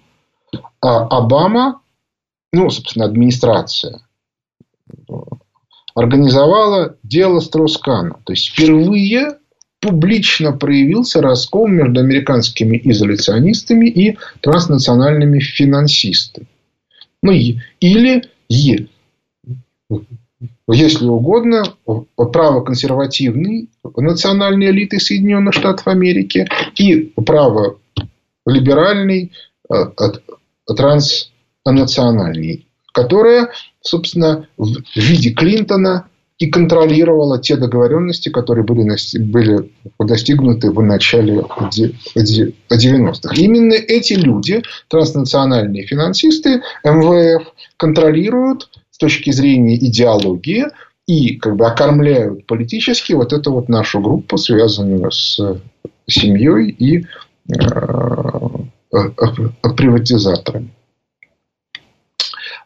а, 0.82 1.06
Обама, 1.06 1.80
ну, 2.52 2.70
собственно, 2.70 3.06
администрация 3.06 4.02
организовала 5.96 6.98
дело 7.04 7.40
Строскана. 7.40 8.20
То 8.26 8.34
есть, 8.34 8.50
впервые 8.50 9.38
публично 9.80 10.52
проявился 10.52 11.22
раскол 11.22 11.70
между 11.70 12.02
американскими 12.02 12.78
изоляционистами 12.84 13.88
и 13.88 14.18
транснациональными 14.42 15.40
финансистами. 15.40 16.48
Ну, 17.24 17.32
или 17.32 18.30
если 20.74 21.06
угодно, 21.06 21.64
право-консервативной 22.16 23.70
национальной 23.96 24.72
элиты 24.72 25.00
Соединенных 25.00 25.54
Штатов 25.54 25.88
Америки 25.88 26.46
и 26.76 27.14
право-либеральной 27.16 29.32
э, 29.72 29.86
транснациональной, 30.66 32.68
которая, 32.94 33.52
собственно, 33.82 34.48
в 34.58 34.76
виде 34.96 35.32
Клинтона 35.32 36.10
и 36.38 36.48
контролировала 36.48 37.42
те 37.42 37.56
договоренности, 37.56 38.30
которые 38.30 38.64
были, 38.64 38.96
были 39.20 39.72
достигнуты 40.00 40.72
в 40.72 40.82
начале 40.84 41.40
90-х. 41.40 43.34
Именно 43.36 43.74
эти 43.74 44.14
люди, 44.14 44.62
транснациональные 44.90 45.88
финансисты, 45.88 46.62
МВФ, 46.84 47.48
контролируют 47.78 48.70
с 48.98 49.00
точки 49.00 49.30
зрения 49.30 49.76
идеологии 49.76 50.66
и 51.06 51.36
как 51.36 51.56
бы 51.56 51.68
окормляют 51.68 52.48
политически 52.48 53.14
вот 53.14 53.32
эту 53.32 53.54
вот 53.54 53.70
нашу 53.70 54.02
группу, 54.02 54.38
связанную 54.38 55.12
с 55.12 55.40
семьей 56.08 56.72
и 56.72 57.06
э, 57.48 57.60
э, 58.92 59.70
приватизаторами. 59.78 60.74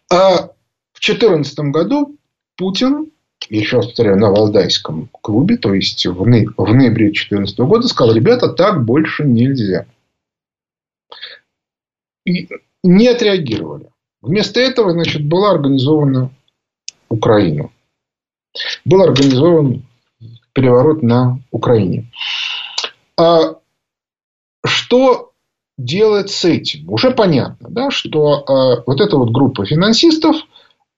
А 0.09 0.47
в 0.93 1.01
2014 1.01 1.59
году 1.59 2.15
Путин, 2.55 3.11
еще 3.49 3.77
раз 3.77 3.87
повторяю, 3.87 4.17
на 4.17 4.29
Валдайском 4.29 5.09
клубе, 5.11 5.57
то 5.57 5.73
есть 5.73 6.05
в, 6.05 6.25
ноябре 6.25 7.07
2014 7.07 7.59
года, 7.59 7.89
сказал, 7.89 8.15
ребята, 8.15 8.47
так 8.47 8.85
больше 8.85 9.25
нельзя. 9.25 9.85
И 12.25 12.47
не 12.83 13.09
отреагировали. 13.09 13.90
Вместо 14.21 14.59
этого, 14.59 14.91
значит, 14.91 15.25
была 15.25 15.51
организована 15.51 16.31
Украина. 17.09 17.69
Был 18.85 19.01
организован 19.01 19.85
переворот 20.53 21.01
на 21.01 21.39
Украине. 21.51 22.11
А 23.17 23.55
что 24.65 25.31
делать 25.77 26.29
с 26.29 26.45
этим? 26.45 26.89
Уже 26.89 27.11
понятно, 27.11 27.69
да, 27.69 27.89
что 27.89 28.43
а, 28.45 28.83
вот 28.85 29.01
эта 29.01 29.17
вот 29.17 29.31
группа 29.31 29.65
финансистов, 29.65 30.35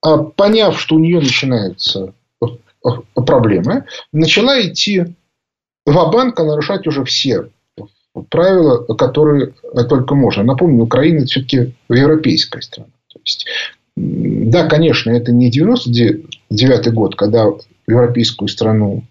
а, 0.02 0.18
поняв, 0.18 0.78
что 0.78 0.96
у 0.96 0.98
нее 0.98 1.20
начинаются 1.20 2.12
а, 2.40 3.22
проблемы, 3.22 3.86
начала 4.12 4.60
идти 4.60 5.14
в 5.86 6.10
банк 6.10 6.38
нарушать 6.38 6.86
уже 6.86 7.04
все 7.04 7.50
правила, 8.30 8.84
которые 8.94 9.54
только 9.88 10.14
можно. 10.14 10.42
Напомню, 10.42 10.82
Украина 10.84 11.26
все-таки 11.26 11.74
европейская 11.88 12.62
страна. 12.62 12.90
То 13.14 13.20
есть, 13.24 13.46
да, 13.96 14.66
конечно, 14.66 15.10
это 15.10 15.32
не 15.32 15.50
99 15.50 16.92
год, 16.92 17.16
когда 17.16 17.46
европейскую 17.86 18.48
страну 18.48 19.04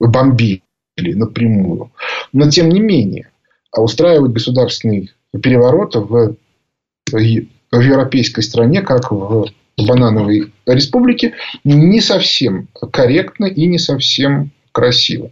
бомбили 0.00 0.62
напрямую. 0.96 1.92
Но, 2.32 2.50
тем 2.50 2.70
не 2.70 2.80
менее, 2.80 3.30
а 3.70 3.82
устраивать 3.82 4.32
государственный 4.32 5.12
переворот 5.42 5.94
в, 5.94 6.36
в 7.12 7.80
европейской 7.80 8.40
стране, 8.40 8.82
как 8.82 9.12
в 9.12 9.46
банановой 9.76 10.52
республике, 10.64 11.34
не 11.64 12.00
совсем 12.00 12.68
корректно 12.92 13.44
и 13.44 13.66
не 13.66 13.78
совсем 13.78 14.50
красиво. 14.72 15.30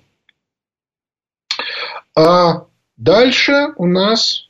А 2.16 2.66
дальше 2.96 3.68
у 3.76 3.86
нас 3.86 4.48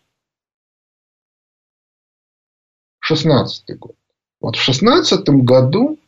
16 3.05 3.79
год. 3.79 3.97
Вот 4.41 4.57
в 4.57 4.63
16 4.63 5.29
году 5.29 5.99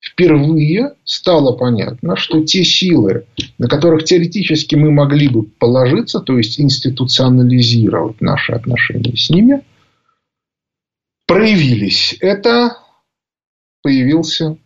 впервые 0.00 0.96
стало 1.04 1.56
понятно, 1.56 2.14
что 2.16 2.44
те 2.44 2.62
силы, 2.62 3.26
на 3.56 3.68
которых 3.68 4.04
теоретически 4.04 4.74
мы 4.74 4.90
могли 4.90 5.28
бы 5.28 5.44
положиться, 5.44 6.20
то 6.20 6.36
есть 6.36 6.60
институционализировать 6.60 8.20
наши 8.20 8.52
отношения 8.52 9.16
с 9.16 9.30
ними, 9.30 9.64
проявились. 11.26 12.18
Это 12.20 12.76
появился 13.82 14.58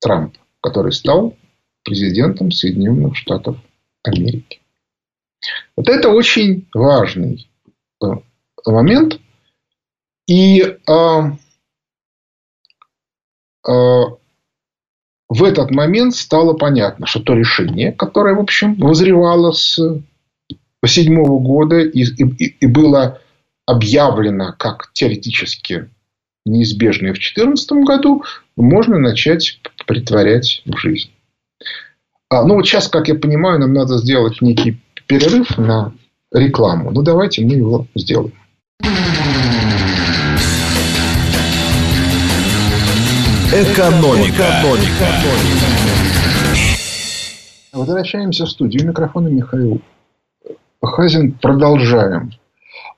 Трамп, 0.00 0.36
который 0.60 0.92
стал 0.92 1.36
президентом 1.82 2.52
Соединенных 2.52 3.16
Штатов 3.16 3.56
Америки. 4.04 4.60
Вот 5.76 5.88
это 5.88 6.10
очень 6.10 6.68
важный 6.72 7.48
э, 8.00 8.06
момент, 8.64 9.18
и 10.26 10.62
э, 10.62 11.20
э, 13.66 14.02
в 15.28 15.44
этот 15.44 15.70
момент 15.70 16.14
стало 16.14 16.54
понятно, 16.54 17.06
что 17.06 17.20
то 17.20 17.34
решение, 17.34 17.92
которое, 17.92 18.34
в 18.34 18.40
общем, 18.40 18.74
возревало 18.74 19.52
с 19.52 19.78
седьмого 20.86 21.40
года 21.40 21.80
и, 21.80 22.02
и, 22.02 22.44
и 22.60 22.66
было 22.66 23.20
объявлено 23.66 24.54
как 24.58 24.90
теоретически 24.92 25.88
неизбежное 26.44 27.12
в 27.12 27.14
2014 27.14 27.72
году, 27.86 28.22
можно 28.56 28.98
начать 28.98 29.60
притворять 29.86 30.62
в 30.66 30.76
жизнь. 30.76 31.10
А, 32.28 32.44
ну, 32.44 32.54
вот 32.54 32.66
сейчас, 32.66 32.88
как 32.88 33.08
я 33.08 33.14
понимаю, 33.14 33.60
нам 33.60 33.72
надо 33.72 33.98
сделать 33.98 34.42
некий 34.42 34.80
перерыв 35.06 35.56
на 35.56 35.92
рекламу. 36.32 36.90
Ну, 36.90 37.02
давайте 37.02 37.44
мы 37.44 37.54
его 37.54 37.86
сделаем. 37.94 38.34
Экономика. 43.54 44.34
Экономика. 44.34 45.06
Возвращаемся 47.72 48.46
в 48.46 48.50
студию. 48.50 48.88
Микрофон 48.88 49.32
Михаил 49.32 49.80
Хазин. 50.82 51.38
Продолжаем. 51.40 52.32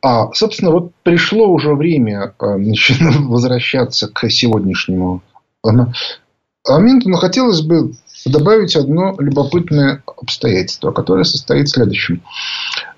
А, 0.00 0.32
собственно, 0.32 0.70
вот 0.70 0.92
пришло 1.02 1.48
уже 1.48 1.74
время 1.74 2.34
а, 2.38 2.56
возвращаться 3.18 4.08
к 4.08 4.30
сегодняшнему 4.30 5.20
моменту, 5.62 7.10
но 7.10 7.18
хотелось 7.18 7.60
бы 7.60 7.92
добавить 8.24 8.76
одно 8.76 9.14
любопытное 9.18 10.02
обстоятельство, 10.06 10.90
которое 10.90 11.24
состоит 11.24 11.68
в 11.68 11.72
следующем. 11.72 12.22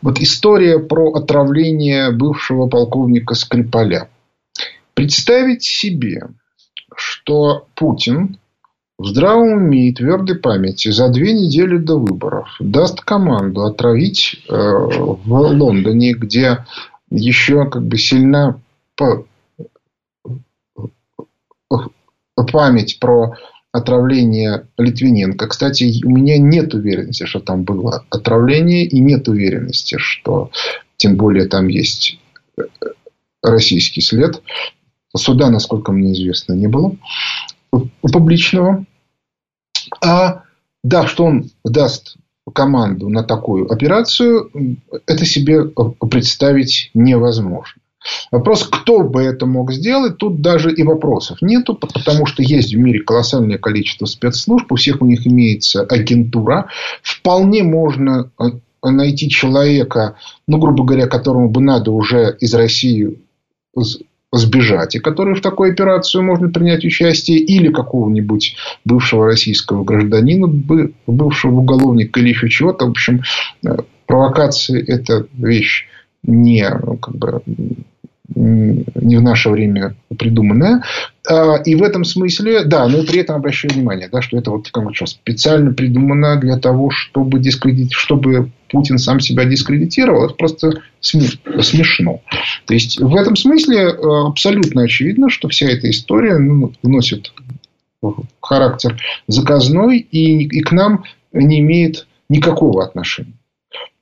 Вот 0.01 0.21
история 0.21 0.79
про 0.79 1.11
отравление 1.13 2.13
бывшего 2.13 2.69
полковника 2.69 3.35
Скрипаля. 3.35 4.09
Представить 4.95 5.65
себе, 5.65 6.29
что 6.99 7.67
Путин 7.75 8.39
в 8.99 9.07
здравом 9.07 9.53
уме 9.53 9.89
и 9.89 9.95
твердой 9.95 10.37
памяти 10.37 10.91
за 10.91 11.09
две 11.09 11.33
недели 11.33 11.77
до 11.77 11.99
выборов 11.99 12.49
даст 12.59 13.01
команду 13.01 13.63
отравить 13.63 14.45
э, 14.49 14.53
в 14.53 15.29
Лондоне, 15.31 16.15
где 16.15 16.65
еще 17.11 17.69
как 17.71 17.87
бы 17.87 17.97
сильна 17.97 18.61
память 22.53 22.99
про 22.99 23.35
отравление 23.73 24.67
Литвиненко. 24.77 25.47
Кстати, 25.47 26.03
у 26.05 26.11
меня 26.11 26.39
нет 26.39 26.75
уверенности, 26.75 27.25
что 27.25 27.41
там 27.41 27.65
было 27.65 28.05
отравление, 28.11 28.85
и 28.85 28.99
нет 28.99 29.29
уверенности, 29.29 29.97
что 29.99 30.51
тем 30.97 31.17
более 31.17 31.47
там 31.47 31.69
есть 31.69 32.19
российский 33.43 34.01
след. 34.01 34.43
Суда, 35.17 35.51
насколько 35.51 35.93
мне 35.93 36.13
известно, 36.13 36.53
не 36.53 36.67
было 36.67 36.97
публичного. 38.03 38.85
А 40.05 40.43
да, 40.83 41.07
что 41.07 41.25
он 41.25 41.51
даст 41.65 42.17
команду 42.55 43.09
на 43.09 43.23
такую 43.23 43.71
операцию, 43.71 44.51
это 45.07 45.25
себе 45.25 45.65
представить 45.65 46.91
невозможно. 46.95 47.81
Вопрос, 48.31 48.65
кто 48.65 49.01
бы 49.01 49.23
это 49.23 49.45
мог 49.45 49.73
сделать, 49.73 50.19
тут 50.19 50.41
даже 50.41 50.73
и 50.73 50.83
вопросов 50.83 51.43
нету, 51.43 51.75
потому 51.75 52.27
что 52.27 52.43
есть 52.43 52.73
в 52.73 52.79
мире 52.79 53.01
колоссальное 53.01 53.59
количество 53.59 54.07
спецслужб, 54.07 54.71
у 54.71 54.77
всех 54.77 55.03
у 55.03 55.07
них 55.07 55.27
имеется 55.27 55.83
агентура. 55.83 56.69
Вполне 57.03 57.65
можно 57.65 58.31
э, 58.39 58.45
найти 58.83 59.29
человека, 59.29 60.17
ну, 60.47 60.59
грубо 60.59 60.85
говоря, 60.85 61.07
которому 61.07 61.51
бы 61.51 61.61
надо 61.61 61.91
уже 61.91 62.37
из 62.41 62.55
России 62.55 63.19
сбежать, 64.33 64.95
и 64.95 64.99
который 64.99 65.35
в 65.35 65.41
такую 65.41 65.73
операцию 65.73 66.23
можно 66.23 66.49
принять 66.51 66.85
участие, 66.85 67.39
или 67.39 67.73
какого-нибудь 67.73 68.57
бывшего 68.85 69.27
российского 69.27 69.85
гражданина, 69.85 70.47
бывшего 71.07 71.57
уголовника 71.57 72.21
или 72.21 72.29
еще 72.29 72.49
чего-то. 72.49 72.87
В 72.87 72.91
общем, 72.91 73.23
э, 73.65 73.77
провокации– 74.07 74.85
это 74.87 75.27
вещь 75.33 75.87
не 76.23 76.63
как 76.65 77.17
бы, 77.17 77.43
не 78.35 79.17
в 79.17 79.23
наше 79.23 79.49
время 79.51 79.95
придуманная. 80.19 80.83
А, 81.29 81.57
и 81.57 81.75
в 81.75 81.83
этом 81.83 82.05
смысле, 82.05 82.65
да, 82.65 82.87
но 82.87 83.03
при 83.05 83.21
этом 83.21 83.37
обращаю 83.37 83.73
внимание, 83.73 84.09
да, 84.13 84.21
что 84.21 84.37
это 84.37 84.51
вот 84.51 84.69
как 84.71 84.85
бы, 84.85 84.93
специально 85.07 85.73
придумано 85.73 86.37
для 86.37 86.59
того, 86.59 86.91
чтобы, 86.91 87.39
дискредит... 87.39 87.93
чтобы 87.93 88.51
Путин 88.69 88.99
сам 88.99 89.21
себя 89.21 89.45
дискредитировал. 89.45 90.27
Это 90.27 90.35
просто 90.35 90.83
смешно. 91.01 92.21
То 92.67 92.75
есть, 92.75 93.01
в 93.01 93.15
этом 93.15 93.37
смысле 93.37 93.79
э, 93.79 94.27
абсолютно 94.27 94.83
очевидно, 94.83 95.31
что 95.31 95.49
вся 95.49 95.69
эта 95.69 95.91
история 95.91 96.39
ну, 96.39 96.73
вносит 96.83 97.33
характер 98.41 99.01
заказной 99.27 99.99
и, 99.99 100.45
и 100.45 100.61
к 100.61 100.73
нам 100.73 101.05
не 101.33 101.61
имеет 101.61 102.07
никакого 102.29 102.85
отношения. 102.85 103.35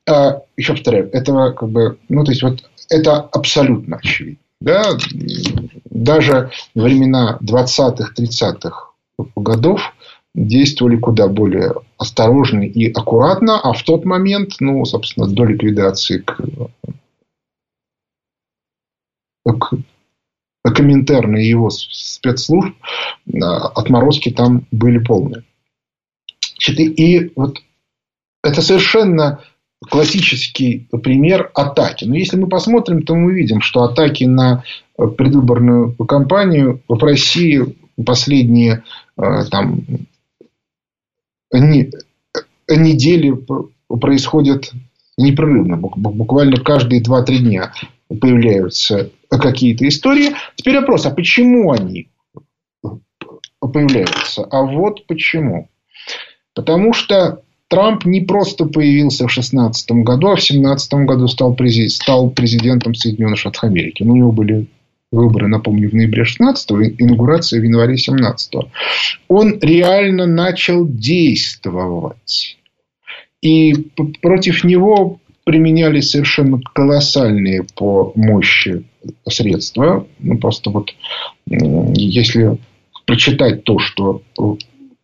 А, 0.08 0.42
еще 0.56 0.74
повторяю, 0.74 1.10
этого 1.12 1.52
как 1.52 1.68
бы, 1.70 1.98
ну, 2.08 2.24
то 2.24 2.30
есть, 2.30 2.42
вот 2.42 2.62
это 2.90 3.20
абсолютно 3.20 3.96
очевидно. 3.96 4.38
Да? 4.60 4.84
Даже 5.90 6.50
времена 6.74 7.38
20-х, 7.42 8.12
30-х 8.18 8.90
годов 9.34 9.80
действовали 10.36 10.96
куда 10.96 11.28
более 11.28 11.74
осторожно 11.96 12.60
и 12.60 12.92
аккуратно, 12.92 13.58
а 13.58 13.72
в 13.72 13.82
тот 13.82 14.04
момент, 14.04 14.56
ну, 14.60 14.84
собственно, 14.84 15.26
до 15.26 15.44
ликвидации 15.44 16.18
к, 16.18 16.36
к 19.44 19.74
Коминтерна 20.62 21.38
и 21.38 21.48
его 21.48 21.70
спецслужб 21.70 22.76
отморозки 23.32 24.30
там 24.30 24.66
были 24.70 24.98
полные. 24.98 25.42
И 26.68 27.32
вот 27.34 27.62
это 28.42 28.60
совершенно 28.60 29.40
классический 29.88 30.86
пример 31.02 31.50
атаки. 31.54 32.04
Но 32.04 32.14
если 32.14 32.36
мы 32.36 32.48
посмотрим, 32.48 33.02
то 33.02 33.14
мы 33.14 33.26
увидим, 33.26 33.62
что 33.62 33.84
атаки 33.84 34.24
на 34.24 34.64
предвыборную 34.96 35.94
кампанию 35.94 36.82
в 36.88 37.02
России 37.02 37.76
последние 38.04 38.82
э, 39.16 39.44
там, 39.50 39.82
недели 41.58 43.34
происходят 43.88 44.72
непрерывно. 45.16 45.76
Буквально 45.76 46.56
каждые 46.58 47.02
2-3 47.02 47.38
дня 47.38 47.72
появляются 48.08 49.10
какие-то 49.30 49.86
истории. 49.88 50.34
Теперь 50.54 50.76
вопрос, 50.76 51.06
а 51.06 51.10
почему 51.10 51.72
они 51.72 52.08
появляются? 53.60 54.44
А 54.44 54.62
вот 54.62 55.06
почему. 55.06 55.68
Потому 56.54 56.92
что 56.92 57.42
Трамп 57.68 58.04
не 58.04 58.20
просто 58.20 58.66
появился 58.66 59.24
в 59.24 59.32
2016 59.32 59.90
году, 60.04 60.28
а 60.28 60.36
в 60.36 60.38
2017 60.38 60.94
году 61.06 61.26
стал, 61.26 61.56
стал 61.88 62.30
президентом 62.30 62.94
Соединенных 62.94 63.38
Штатов 63.40 63.64
Америки. 63.64 64.04
Ну, 64.04 64.12
у 64.12 64.16
него 64.16 64.30
были 64.30 64.66
выборы, 65.12 65.48
напомню, 65.48 65.90
в 65.90 65.94
ноябре 65.94 66.24
16 66.24 66.70
инаугурация 66.98 67.60
в 67.60 67.64
январе 67.64 67.96
17 67.96 68.54
Он 69.28 69.58
реально 69.60 70.26
начал 70.26 70.86
действовать. 70.86 72.58
И 73.42 73.74
против 74.20 74.64
него 74.64 75.20
применялись 75.44 76.10
совершенно 76.10 76.60
колоссальные 76.74 77.64
по 77.76 78.12
мощи 78.16 78.84
средства. 79.28 80.06
Ну, 80.18 80.38
просто 80.38 80.70
вот 80.70 80.92
если 81.46 82.58
прочитать 83.06 83.62
то, 83.62 83.78
что 83.78 84.22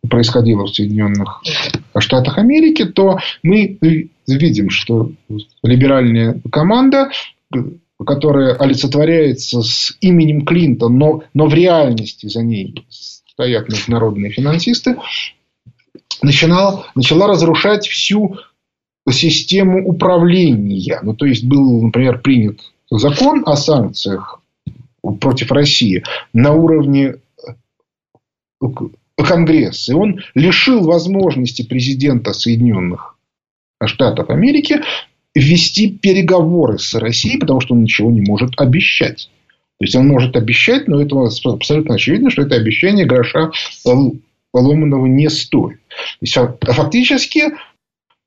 происходило 0.09 0.65
в 0.65 0.75
Соединенных 0.75 1.41
Штатах 1.97 2.37
Америки, 2.37 2.83
то 2.83 3.19
мы 3.41 3.77
видим, 4.27 4.69
что 4.69 5.11
либеральная 5.63 6.41
команда, 6.51 7.11
которая 8.05 8.55
олицетворяется 8.55 9.61
с 9.61 9.95
именем 10.01 10.45
Клинтон, 10.45 10.97
но, 10.97 11.23
но 11.33 11.47
в 11.47 11.53
реальности 11.53 12.27
за 12.27 12.41
ней 12.41 12.85
стоят 12.89 13.69
международные 13.69 14.31
финансисты, 14.31 14.97
начинала, 16.21 16.85
начала 16.95 17.27
разрушать 17.27 17.87
всю 17.87 18.37
систему 19.09 19.87
управления. 19.87 20.99
Ну, 21.03 21.13
то 21.13 21.25
есть, 21.25 21.45
был, 21.45 21.81
например, 21.81 22.19
принят 22.19 22.59
закон 22.89 23.43
о 23.45 23.55
санкциях 23.55 24.41
против 25.19 25.51
России 25.51 26.03
на 26.31 26.53
уровне 26.53 27.15
Конгресс. 29.17 29.89
И 29.89 29.93
он 29.93 30.21
лишил 30.33 30.83
возможности 30.83 31.65
президента 31.65 32.33
Соединенных 32.33 33.17
Штатов 33.85 34.29
Америки 34.29 34.81
вести 35.35 35.89
переговоры 35.89 36.77
с 36.79 36.93
Россией, 36.93 37.37
потому 37.37 37.59
что 37.59 37.73
он 37.73 37.83
ничего 37.83 38.11
не 38.11 38.21
может 38.21 38.53
обещать. 38.57 39.29
То 39.79 39.85
есть 39.85 39.95
он 39.95 40.07
может 40.07 40.35
обещать, 40.35 40.87
но 40.87 41.01
это 41.01 41.15
абсолютно 41.45 41.95
очевидно, 41.95 42.29
что 42.29 42.43
это 42.43 42.55
обещание 42.55 43.05
гроша 43.05 43.51
поломанного 44.51 45.07
не 45.07 45.29
стоит. 45.29 45.79
То 45.89 45.95
есть, 46.21 46.37
фактически 46.61 47.45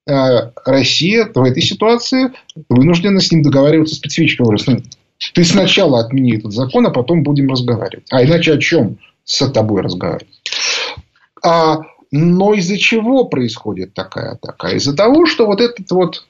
э, 0.08 0.50
Россия 0.64 1.30
в 1.32 1.42
этой 1.42 1.62
ситуации 1.62 2.32
вынуждена 2.68 3.20
с 3.20 3.30
ним 3.30 3.42
договариваться 3.42 3.94
специфическим 3.94 4.46
образом. 4.46 4.82
Ты 5.32 5.44
сначала 5.44 6.00
отмени 6.00 6.36
этот 6.36 6.52
закон, 6.52 6.86
а 6.86 6.90
потом 6.90 7.22
будем 7.22 7.48
разговаривать. 7.48 8.06
А 8.10 8.22
иначе 8.24 8.54
о 8.54 8.58
чем 8.58 8.98
с 9.24 9.48
тобой 9.48 9.82
разговаривать? 9.82 10.42
А, 11.42 11.78
но 12.10 12.54
из-за 12.54 12.76
чего 12.76 13.24
происходит 13.24 13.94
такая 13.94 14.32
атака? 14.32 14.68
Из-за 14.68 14.94
того, 14.94 15.26
что 15.26 15.46
вот 15.46 15.60
этот 15.60 15.90
вот 15.90 16.26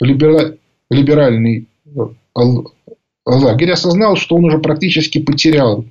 либеральный 0.00 1.68
э, 1.84 2.00
лагерь 3.24 3.72
осознал, 3.72 4.16
что 4.16 4.36
он 4.36 4.46
уже 4.46 4.58
практически 4.58 5.20
потерял 5.20 5.84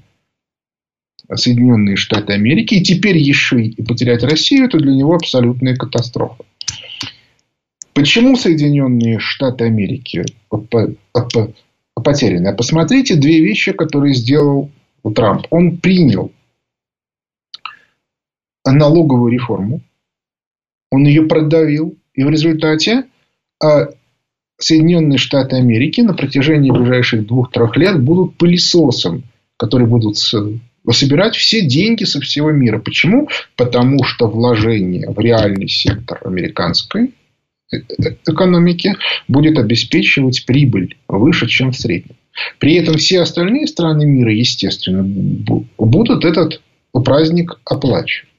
Соединенные 1.34 1.96
Штаты 1.96 2.34
Америки, 2.34 2.76
и 2.76 2.84
теперь 2.84 3.18
еще 3.18 3.62
и 3.62 3.82
потерять 3.82 4.24
Россию, 4.24 4.66
это 4.66 4.78
для 4.78 4.94
него 4.94 5.16
абсолютная 5.16 5.76
катастрофа. 5.76 6.46
Почему 7.94 8.36
Соединенные 8.36 9.20
Штаты 9.20 9.66
Америки 9.66 10.24
потерянная. 12.06 12.54
Посмотрите 12.54 13.16
две 13.16 13.42
вещи, 13.42 13.72
которые 13.72 14.14
сделал 14.14 14.70
Трамп. 15.16 15.48
Он 15.50 15.78
принял 15.78 16.32
налоговую 18.64 19.32
реформу, 19.32 19.82
он 20.92 21.06
ее 21.06 21.24
продавил, 21.24 21.96
и 22.14 22.24
в 22.24 22.30
результате 22.30 23.06
а, 23.64 23.90
Соединенные 24.58 25.18
Штаты 25.18 25.58
Америки 25.58 26.02
на 26.02 26.14
протяжении 26.14 26.72
ближайших 26.72 27.26
двух-трех 27.28 27.76
лет 27.76 28.02
будут 28.02 28.38
пылесосом, 28.38 29.24
которые 29.58 29.88
будут 29.88 30.18
собирать 30.18 31.36
все 31.36 31.62
деньги 31.62 32.06
со 32.06 32.22
всего 32.22 32.52
мира. 32.52 32.80
Почему? 32.80 33.28
Потому 33.58 34.04
что 34.04 34.28
вложение 34.28 35.10
в 35.10 35.20
реальный 35.20 35.68
сектор 35.68 36.22
американской 36.24 37.14
э, 37.72 37.78
э, 37.78 38.16
экономики 38.28 38.96
будет 39.28 39.58
обеспечивать 39.58 40.46
прибыль 40.46 40.96
выше, 41.10 41.48
чем 41.48 41.72
в 41.72 41.78
среднем. 41.78 42.16
При 42.60 42.76
этом 42.76 42.96
все 42.96 43.22
остальные 43.22 43.68
страны 43.68 44.06
мира, 44.06 44.34
естественно, 44.34 45.04
будут 45.78 46.24
этот 46.24 46.62
праздник 46.92 47.60
оплачивать. 47.66 48.30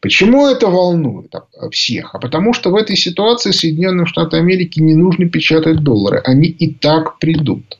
Почему 0.00 0.46
это 0.46 0.68
волнует 0.68 1.34
всех? 1.70 2.14
А 2.14 2.18
потому 2.18 2.54
что 2.54 2.70
в 2.70 2.76
этой 2.76 2.96
ситуации 2.96 3.50
Соединенным 3.50 4.06
Штатам 4.06 4.40
Америки 4.40 4.80
не 4.80 4.94
нужно 4.94 5.28
печатать 5.28 5.82
доллары. 5.82 6.22
Они 6.24 6.48
и 6.48 6.72
так 6.72 7.18
придут. 7.18 7.78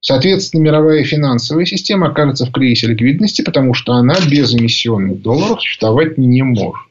Соответственно, 0.00 0.62
мировая 0.62 1.02
финансовая 1.04 1.64
система 1.64 2.08
окажется 2.08 2.46
в 2.46 2.52
кризисе 2.52 2.88
ликвидности, 2.88 3.42
потому 3.42 3.74
что 3.74 3.94
она 3.94 4.14
без 4.30 4.54
эмиссионных 4.54 5.22
долларов 5.22 5.60
существовать 5.60 6.18
не 6.18 6.42
может. 6.42 6.82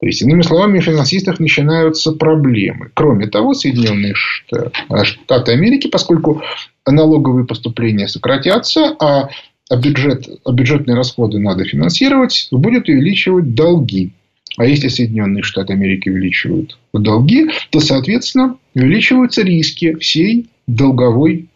То 0.00 0.06
есть, 0.06 0.20
иными 0.20 0.42
словами, 0.42 0.78
у 0.78 0.82
финансистов 0.82 1.40
начинаются 1.40 2.12
проблемы. 2.12 2.90
Кроме 2.92 3.28
того, 3.28 3.54
Соединенные 3.54 4.14
Штаты 4.14 5.52
Америки, 5.52 5.86
поскольку 5.86 6.42
налоговые 6.84 7.46
поступления 7.46 8.08
сократятся, 8.08 8.94
а 9.00 9.30
а, 9.70 9.76
бюджет, 9.76 10.28
а 10.44 10.52
бюджетные 10.52 10.96
расходы 10.96 11.38
надо 11.38 11.64
финансировать, 11.64 12.48
будет 12.50 12.88
увеличивать 12.88 13.54
долги. 13.54 14.12
А 14.56 14.64
если 14.64 14.88
Соединенные 14.88 15.42
Штаты 15.42 15.72
Америки 15.72 16.08
увеличивают 16.08 16.78
долги, 16.92 17.48
то, 17.70 17.80
соответственно, 17.80 18.58
увеличиваются 18.74 19.42
риски 19.42 19.94
всей 19.96 20.50
долговой 20.66 21.48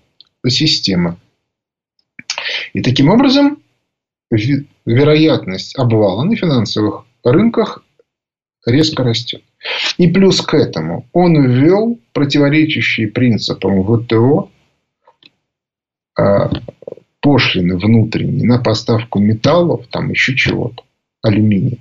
системы. 0.46 1.16
И 2.72 2.82
таким 2.82 3.10
образом 3.10 3.58
вероятность 4.30 5.78
обвала 5.78 6.24
на 6.24 6.36
финансовых 6.36 7.06
рынках 7.24 7.84
резко 8.66 9.02
растет. 9.04 9.42
И 9.96 10.08
плюс 10.08 10.40
к 10.40 10.54
этому 10.54 11.06
он 11.12 11.46
ввел 11.46 11.98
противоречащие 12.12 13.08
принципам 13.08 13.82
ВТО 13.84 14.50
а, 16.16 16.50
пошлины 17.20 17.76
внутренние 17.76 18.46
на 18.46 18.59
поставку 18.59 19.18
металлов, 19.18 19.87
там 19.90 20.11
еще 20.11 20.37
чего-то, 20.37 20.85
алюминия. 21.22 21.78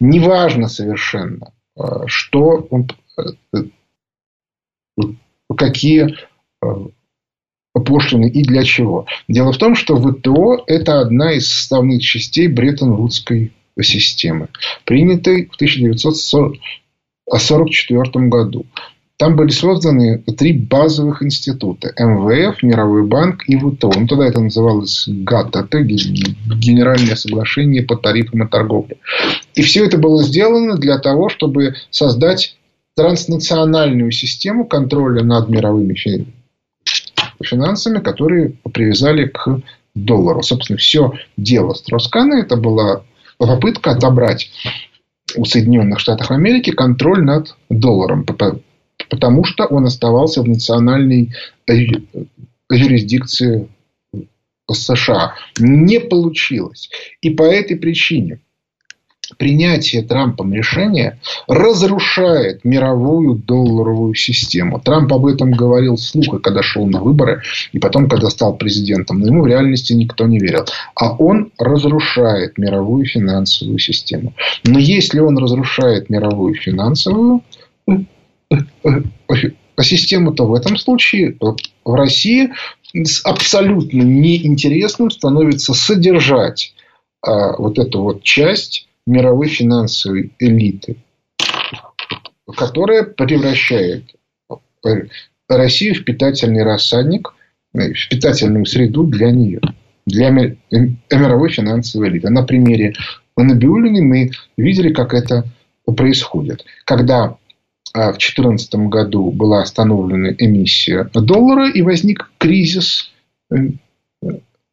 Неважно 0.00 0.68
совершенно, 0.68 1.52
э, 1.76 1.82
что 2.06 2.66
он, 2.70 2.88
э, 3.18 3.22
э, 3.56 3.64
какие 5.56 6.16
пошлины 7.72 8.28
и 8.30 8.44
для 8.44 8.62
чего. 8.62 9.06
Дело 9.28 9.52
в 9.52 9.58
том, 9.58 9.74
что 9.74 9.96
ВТО– 9.96 10.62
это 10.66 11.00
одна 11.00 11.32
из 11.32 11.48
составных 11.48 12.02
частей 12.02 12.48
Бреттон-Вудской 12.48 13.52
системы, 13.80 14.48
принятой 14.84 15.46
в 15.46 15.54
1944 15.56 18.28
году. 18.28 18.66
Там 19.16 19.36
были 19.36 19.50
созданы 19.50 20.18
три 20.36 20.52
базовых 20.52 21.22
института. 21.22 21.92
МВФ, 21.96 22.62
Мировой 22.62 23.06
банк 23.06 23.48
и 23.48 23.56
ВТО. 23.56 23.92
Ну, 23.96 24.06
тогда 24.08 24.26
это 24.26 24.40
называлось 24.40 25.04
ГАТТ. 25.06 25.56
Это 25.56 25.82
Генеральное 25.82 27.14
соглашение 27.14 27.82
по 27.82 27.96
тарифам 27.96 28.42
и 28.42 28.48
торговле. 28.48 28.96
И 29.54 29.62
все 29.62 29.84
это 29.86 29.98
было 29.98 30.22
сделано 30.22 30.76
для 30.76 30.98
того, 30.98 31.28
чтобы 31.28 31.74
создать 31.90 32.56
транснациональную 32.96 34.10
систему 34.10 34.66
контроля 34.66 35.22
над 35.22 35.48
мировыми 35.48 35.94
финансами, 37.42 38.00
которые 38.00 38.54
привязали 38.72 39.26
к 39.26 39.60
доллару. 39.94 40.42
Собственно, 40.42 40.78
все 40.78 41.12
дело 41.36 41.74
Строскана 41.74 42.34
это 42.34 42.56
была 42.56 43.04
попытка 43.38 43.92
отобрать 43.92 44.50
у 45.36 45.44
Соединенных 45.44 46.00
Штатов 46.00 46.30
Америки 46.30 46.70
контроль 46.70 47.22
над 47.22 47.56
долларом 47.68 48.24
потому 49.14 49.44
что 49.44 49.66
он 49.66 49.86
оставался 49.86 50.42
в 50.42 50.48
национальной 50.48 51.30
юрисдикции 52.68 53.68
США. 54.68 55.34
Не 55.60 56.00
получилось. 56.00 56.90
И 57.20 57.30
по 57.30 57.44
этой 57.44 57.76
причине 57.76 58.40
принятие 59.38 60.02
Трампом 60.02 60.52
решения 60.52 61.20
разрушает 61.46 62.64
мировую 62.64 63.36
долларовую 63.36 64.14
систему. 64.14 64.80
Трамп 64.80 65.12
об 65.12 65.26
этом 65.26 65.52
говорил 65.52 65.94
вслух, 65.94 66.42
когда 66.42 66.62
шел 66.64 66.86
на 66.86 67.00
выборы, 67.00 67.42
и 67.72 67.78
потом, 67.78 68.08
когда 68.08 68.30
стал 68.30 68.56
президентом. 68.56 69.20
Но 69.20 69.28
ему 69.28 69.42
в 69.42 69.46
реальности 69.46 69.92
никто 69.92 70.26
не 70.26 70.40
верил. 70.40 70.64
А 70.96 71.14
он 71.14 71.52
разрушает 71.56 72.58
мировую 72.58 73.06
финансовую 73.06 73.78
систему. 73.78 74.34
Но 74.64 74.80
если 74.80 75.20
он 75.20 75.38
разрушает 75.38 76.10
мировую 76.10 76.54
финансовую 76.54 77.42
систему-то 79.82 80.46
в 80.46 80.54
этом 80.54 80.76
случае 80.76 81.36
в 81.40 81.94
России 81.94 82.52
абсолютно 83.24 84.02
неинтересным 84.02 85.10
становится 85.10 85.74
содержать 85.74 86.74
а, 87.22 87.56
вот 87.56 87.78
эту 87.78 88.02
вот 88.02 88.22
часть 88.22 88.88
мировой 89.06 89.48
финансовой 89.48 90.32
элиты, 90.38 90.96
которая 92.56 93.02
превращает 93.02 94.14
Россию 95.48 95.96
в 95.96 96.04
питательный 96.04 96.62
рассадник, 96.62 97.34
в 97.72 98.08
питательную 98.08 98.66
среду 98.66 99.04
для 99.04 99.30
нее, 99.30 99.60
для 100.06 100.30
мировой 100.30 101.50
финансовой 101.50 102.10
элиты. 102.10 102.30
На 102.30 102.44
примере 102.44 102.94
Набиулиной 103.36 104.02
мы 104.02 104.30
видели, 104.56 104.92
как 104.92 105.12
это 105.12 105.44
происходит. 105.84 106.64
Когда 106.84 107.24
а 107.24 107.43
в 107.94 108.18
2014 108.18 108.74
году 108.88 109.30
была 109.30 109.62
остановлена 109.62 110.34
эмиссия 110.36 111.08
доллара 111.14 111.70
и 111.70 111.80
возник 111.80 112.30
кризис 112.38 113.12
э, 113.50 113.56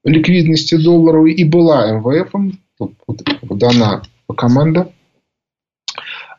ликвидности 0.04 0.76
долларовой 0.76 1.34
и 1.34 1.44
была 1.44 1.92
МВФ 1.92 2.34
дана 3.44 4.02
команда 4.36 4.92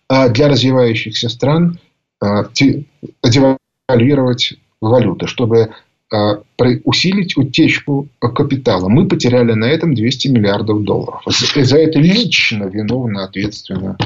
а, 0.08 0.28
для 0.28 0.48
развивающихся 0.48 1.28
стран 1.28 1.78
а, 2.20 2.48
девальвировать 3.22 4.54
валюты, 4.80 5.26
чтобы 5.28 5.70
усилить 6.84 7.38
утечку 7.38 8.08
капитала. 8.18 8.88
Мы 8.88 9.08
потеряли 9.08 9.52
на 9.52 9.64
этом 9.64 9.94
200 9.94 10.28
миллиардов 10.28 10.82
долларов. 10.82 11.22
За 11.26 11.78
это 11.78 11.98
лично 12.00 12.64
виновна 12.64 13.24
ответственно 13.24 13.96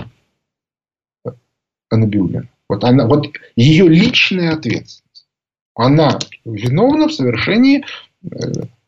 Анабиулина. 1.91 2.49
Вот, 2.69 2.85
она, 2.85 3.07
вот 3.07 3.29
ее 3.55 3.89
личная 3.89 4.55
ответственность. 4.55 5.27
Она 5.75 6.19
виновна 6.45 7.09
в 7.09 7.13
совершении 7.13 7.85
э, 8.25 8.29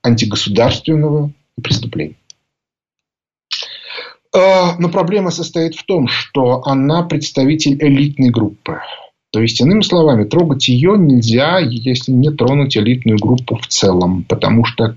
антигосударственного 0.03 1.33
преступления. 1.63 2.17
Э, 4.35 4.77
но 4.79 4.89
проблема 4.89 5.31
состоит 5.31 5.75
в 5.75 5.85
том, 5.85 6.09
что 6.09 6.63
она 6.65 7.03
представитель 7.03 7.77
элитной 7.81 8.31
группы. 8.31 8.81
То 9.31 9.41
есть, 9.41 9.61
иными 9.61 9.83
словами, 9.83 10.25
трогать 10.25 10.69
ее 10.69 10.97
нельзя, 10.97 11.59
если 11.59 12.13
не 12.13 12.31
тронуть 12.31 12.79
элитную 12.79 13.19
группу 13.19 13.57
в 13.57 13.67
целом. 13.67 14.25
Потому 14.27 14.65
что 14.65 14.97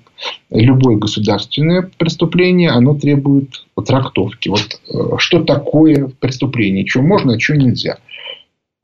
любое 0.49 0.95
государственное 0.95 1.89
преступление, 1.97 2.69
оно 2.69 2.95
требует 2.95 3.65
трактовки. 3.85 4.47
Вот 4.47 4.79
э, 4.87 5.17
что 5.17 5.43
такое 5.43 6.11
преступление, 6.19 6.87
что 6.87 7.01
можно, 7.01 7.33
а 7.33 7.39
что 7.39 7.57
нельзя. 7.57 7.97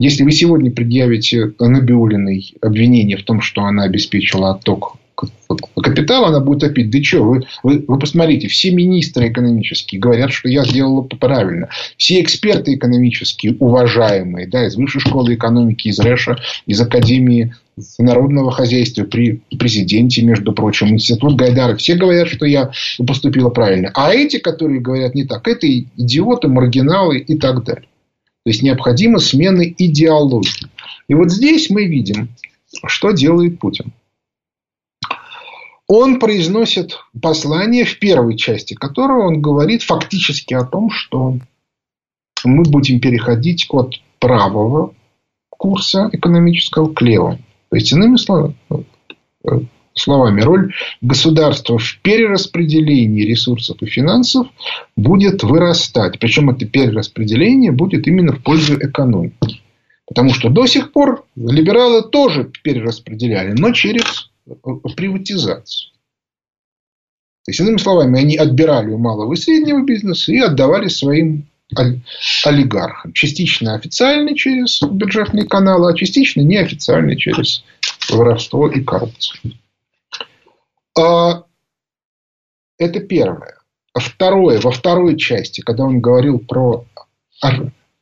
Если 0.00 0.22
вы 0.22 0.30
сегодня 0.30 0.70
предъявите 0.70 1.52
Набиулиной 1.58 2.54
обвинение 2.60 3.16
в 3.16 3.24
том, 3.24 3.40
что 3.40 3.62
она 3.62 3.82
обеспечила 3.82 4.52
отток 4.52 4.96
капитала, 5.82 6.28
она 6.28 6.38
будет 6.38 6.62
опять, 6.62 6.90
да 6.90 7.02
что, 7.02 7.24
вы, 7.24 7.42
вы, 7.64 7.84
вы 7.88 7.98
посмотрите, 7.98 8.46
все 8.46 8.70
министры 8.70 9.28
экономические 9.28 10.00
говорят, 10.00 10.32
что 10.32 10.48
я 10.48 10.64
сделала 10.64 11.02
правильно. 11.02 11.68
Все 11.96 12.20
эксперты 12.20 12.74
экономические, 12.74 13.56
уважаемые, 13.58 14.46
да, 14.46 14.66
из 14.66 14.76
высшей 14.76 15.00
школы 15.00 15.34
экономики, 15.34 15.88
из 15.88 15.98
РЭШа, 15.98 16.38
из 16.66 16.80
Академии 16.80 17.54
народного 17.98 18.52
хозяйства 18.52 19.02
при 19.02 19.40
президенте, 19.58 20.22
между 20.22 20.52
прочим, 20.52 20.90
институт 20.90 21.34
Гайдара, 21.34 21.74
все 21.76 21.96
говорят, 21.96 22.28
что 22.28 22.46
я 22.46 22.70
поступила 23.04 23.50
правильно. 23.50 23.90
А 23.94 24.14
эти, 24.14 24.38
которые 24.38 24.80
говорят 24.80 25.16
не 25.16 25.24
так, 25.24 25.48
это 25.48 25.66
идиоты, 25.68 26.46
маргиналы 26.46 27.18
и 27.18 27.36
так 27.36 27.64
далее. 27.64 27.88
То 28.48 28.50
есть 28.50 28.62
необходима 28.62 29.18
смена 29.18 29.60
идеологии. 29.60 30.70
И 31.06 31.12
вот 31.12 31.30
здесь 31.30 31.68
мы 31.68 31.84
видим 31.84 32.30
что 32.86 33.10
делает 33.10 33.58
Путин? 33.58 33.92
Он 35.86 36.18
произносит 36.18 36.96
послание, 37.20 37.84
в 37.84 37.98
первой 37.98 38.38
части 38.38 38.72
которого 38.72 39.26
он 39.26 39.42
говорит 39.42 39.82
фактически 39.82 40.54
о 40.54 40.64
том, 40.64 40.88
что 40.90 41.36
мы 42.42 42.62
будем 42.62 43.00
переходить 43.00 43.66
от 43.68 43.96
правого 44.18 44.94
курса 45.50 46.08
экономического 46.10 46.90
к 46.90 47.02
левому. 47.02 47.40
То 47.68 47.76
есть, 47.76 47.92
иными 47.92 48.16
словами, 48.16 48.56
словами, 49.98 50.40
роль 50.40 50.74
государства 51.00 51.78
в 51.78 51.98
перераспределении 52.02 53.24
ресурсов 53.24 53.82
и 53.82 53.86
финансов 53.86 54.46
будет 54.96 55.42
вырастать. 55.42 56.18
Причем 56.18 56.50
это 56.50 56.66
перераспределение 56.66 57.72
будет 57.72 58.06
именно 58.06 58.32
в 58.32 58.42
пользу 58.42 58.78
экономики. 58.78 59.60
Потому 60.06 60.32
что 60.32 60.48
до 60.48 60.66
сих 60.66 60.92
пор 60.92 61.26
либералы 61.36 62.02
тоже 62.02 62.50
перераспределяли, 62.62 63.52
но 63.52 63.72
через 63.72 64.30
приватизацию. 64.96 65.92
То 67.44 67.50
есть, 67.50 67.60
иными 67.60 67.78
словами, 67.78 68.20
они 68.20 68.36
отбирали 68.36 68.90
у 68.90 68.98
малого 68.98 69.32
и 69.32 69.36
среднего 69.36 69.82
бизнеса 69.82 70.32
и 70.32 70.38
отдавали 70.38 70.88
своим 70.88 71.46
олигархам. 72.44 73.12
Частично 73.12 73.74
официально 73.74 74.34
через 74.34 74.82
бюджетные 74.82 75.46
каналы, 75.46 75.90
а 75.90 75.94
частично 75.94 76.40
неофициально 76.40 77.16
через 77.16 77.62
воровство 78.10 78.68
и 78.68 78.82
коррупцию. 78.82 79.54
А, 80.98 81.44
это 82.78 83.00
первое. 83.00 83.58
А 83.94 84.00
второе, 84.00 84.60
во 84.60 84.70
второй 84.70 85.16
части, 85.16 85.60
когда 85.60 85.84
он 85.84 86.00
говорил 86.00 86.38
про 86.38 86.84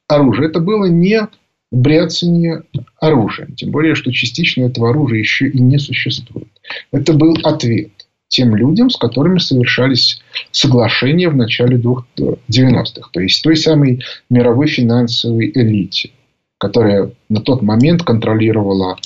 оружие, 0.08 0.48
это 0.48 0.60
было 0.60 0.86
не 0.86 1.28
бряцание 1.70 2.62
оружием. 3.00 3.54
Тем 3.54 3.70
более, 3.70 3.94
что 3.94 4.12
частично 4.12 4.64
этого 4.64 4.90
оружия 4.90 5.18
еще 5.18 5.48
и 5.48 5.58
не 5.58 5.78
существует. 5.78 6.48
Это 6.90 7.12
был 7.12 7.36
ответ 7.42 7.90
тем 8.28 8.56
людям, 8.56 8.90
с 8.90 8.96
которыми 8.96 9.38
совершались 9.38 10.20
соглашения 10.50 11.28
в 11.28 11.36
начале 11.36 11.78
90-х. 11.78 13.10
То 13.12 13.20
есть 13.20 13.42
той 13.42 13.56
самой 13.56 14.02
мировой 14.28 14.66
финансовой 14.66 15.50
элите, 15.54 16.10
которая 16.58 17.12
на 17.28 17.40
тот 17.40 17.62
момент 17.62 18.02
контролировала 18.02 18.96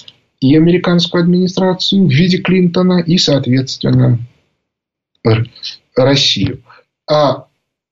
и 0.41 0.57
американскую 0.57 1.23
администрацию 1.23 2.07
в 2.07 2.11
виде 2.11 2.39
Клинтона, 2.39 3.01
и, 3.01 3.19
соответственно, 3.19 4.19
Россию. 5.95 6.63
А 7.09 7.47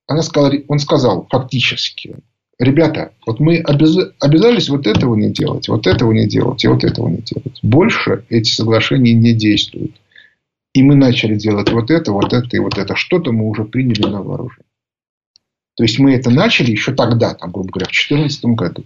она 0.07 0.23
сказала, 0.23 0.55
он 0.69 0.79
сказал 0.79 1.27
фактически, 1.31 2.17
ребята, 2.59 3.13
вот 3.27 3.39
мы 3.41 3.59
обязались 3.59 4.71
вот 4.71 4.87
этого 4.87 5.15
не 5.15 5.31
делать, 5.31 5.69
вот 5.69 5.87
этого 5.87 6.13
не 6.13 6.27
делать 6.27 6.65
и 6.65 6.69
вот 6.69 6.85
этого 6.85 7.09
не 7.09 7.19
делать. 7.19 7.59
Больше 7.63 8.25
эти 8.31 8.51
соглашения 8.51 9.13
не 9.13 9.35
действуют. 9.35 10.01
И 10.73 10.83
мы 10.83 10.95
начали 10.95 11.35
делать 11.35 11.71
вот 11.71 11.91
это, 11.91 12.13
вот 12.13 12.33
это 12.33 12.57
и 12.57 12.61
вот 12.61 12.79
это. 12.79 12.95
Что-то 12.95 13.33
мы 13.33 13.49
уже 13.49 13.65
приняли 13.65 14.07
на 14.07 14.23
вооружение. 14.23 14.65
То 15.77 15.83
есть 15.85 15.99
мы 15.99 16.15
это 16.15 16.31
начали 16.31 16.71
еще 16.71 16.93
тогда, 16.95 17.35
там, 17.35 17.53
грубо 17.53 17.71
говоря, 17.71 17.87
в 17.87 17.93
2014 17.93 18.45
году. 18.45 18.85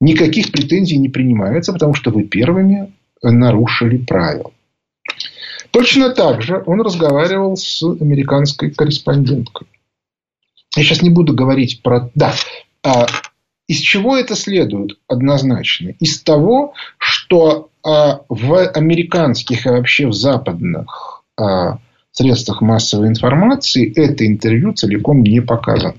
Никаких 0.00 0.50
претензий 0.50 0.96
не 0.96 1.08
принимается, 1.08 1.72
потому 1.72 1.94
что 1.94 2.10
вы 2.10 2.24
первыми 2.24 2.92
нарушили 3.22 3.98
правила. 3.98 4.50
Точно 5.70 6.10
так 6.10 6.42
же 6.42 6.62
он 6.66 6.80
разговаривал 6.80 7.56
с 7.56 7.82
американской 7.82 8.70
корреспонденткой. 8.70 9.68
Я 10.76 10.82
сейчас 10.82 11.02
не 11.02 11.10
буду 11.10 11.34
говорить 11.34 11.82
про... 11.82 12.10
Да, 12.14 12.34
а, 12.82 13.06
из 13.68 13.78
чего 13.78 14.16
это 14.16 14.34
следует 14.34 14.98
однозначно? 15.06 15.90
Из 16.00 16.22
того, 16.22 16.74
что 16.98 17.70
а, 17.84 18.22
в 18.28 18.66
американских 18.68 19.66
и 19.66 19.68
вообще 19.68 20.06
в 20.06 20.12
западных 20.12 21.24
а, 21.36 21.78
средствах 22.12 22.60
массовой 22.60 23.08
информации 23.08 23.92
это 23.96 24.26
интервью 24.26 24.72
целиком 24.72 25.22
не 25.22 25.40
показано. 25.40 25.94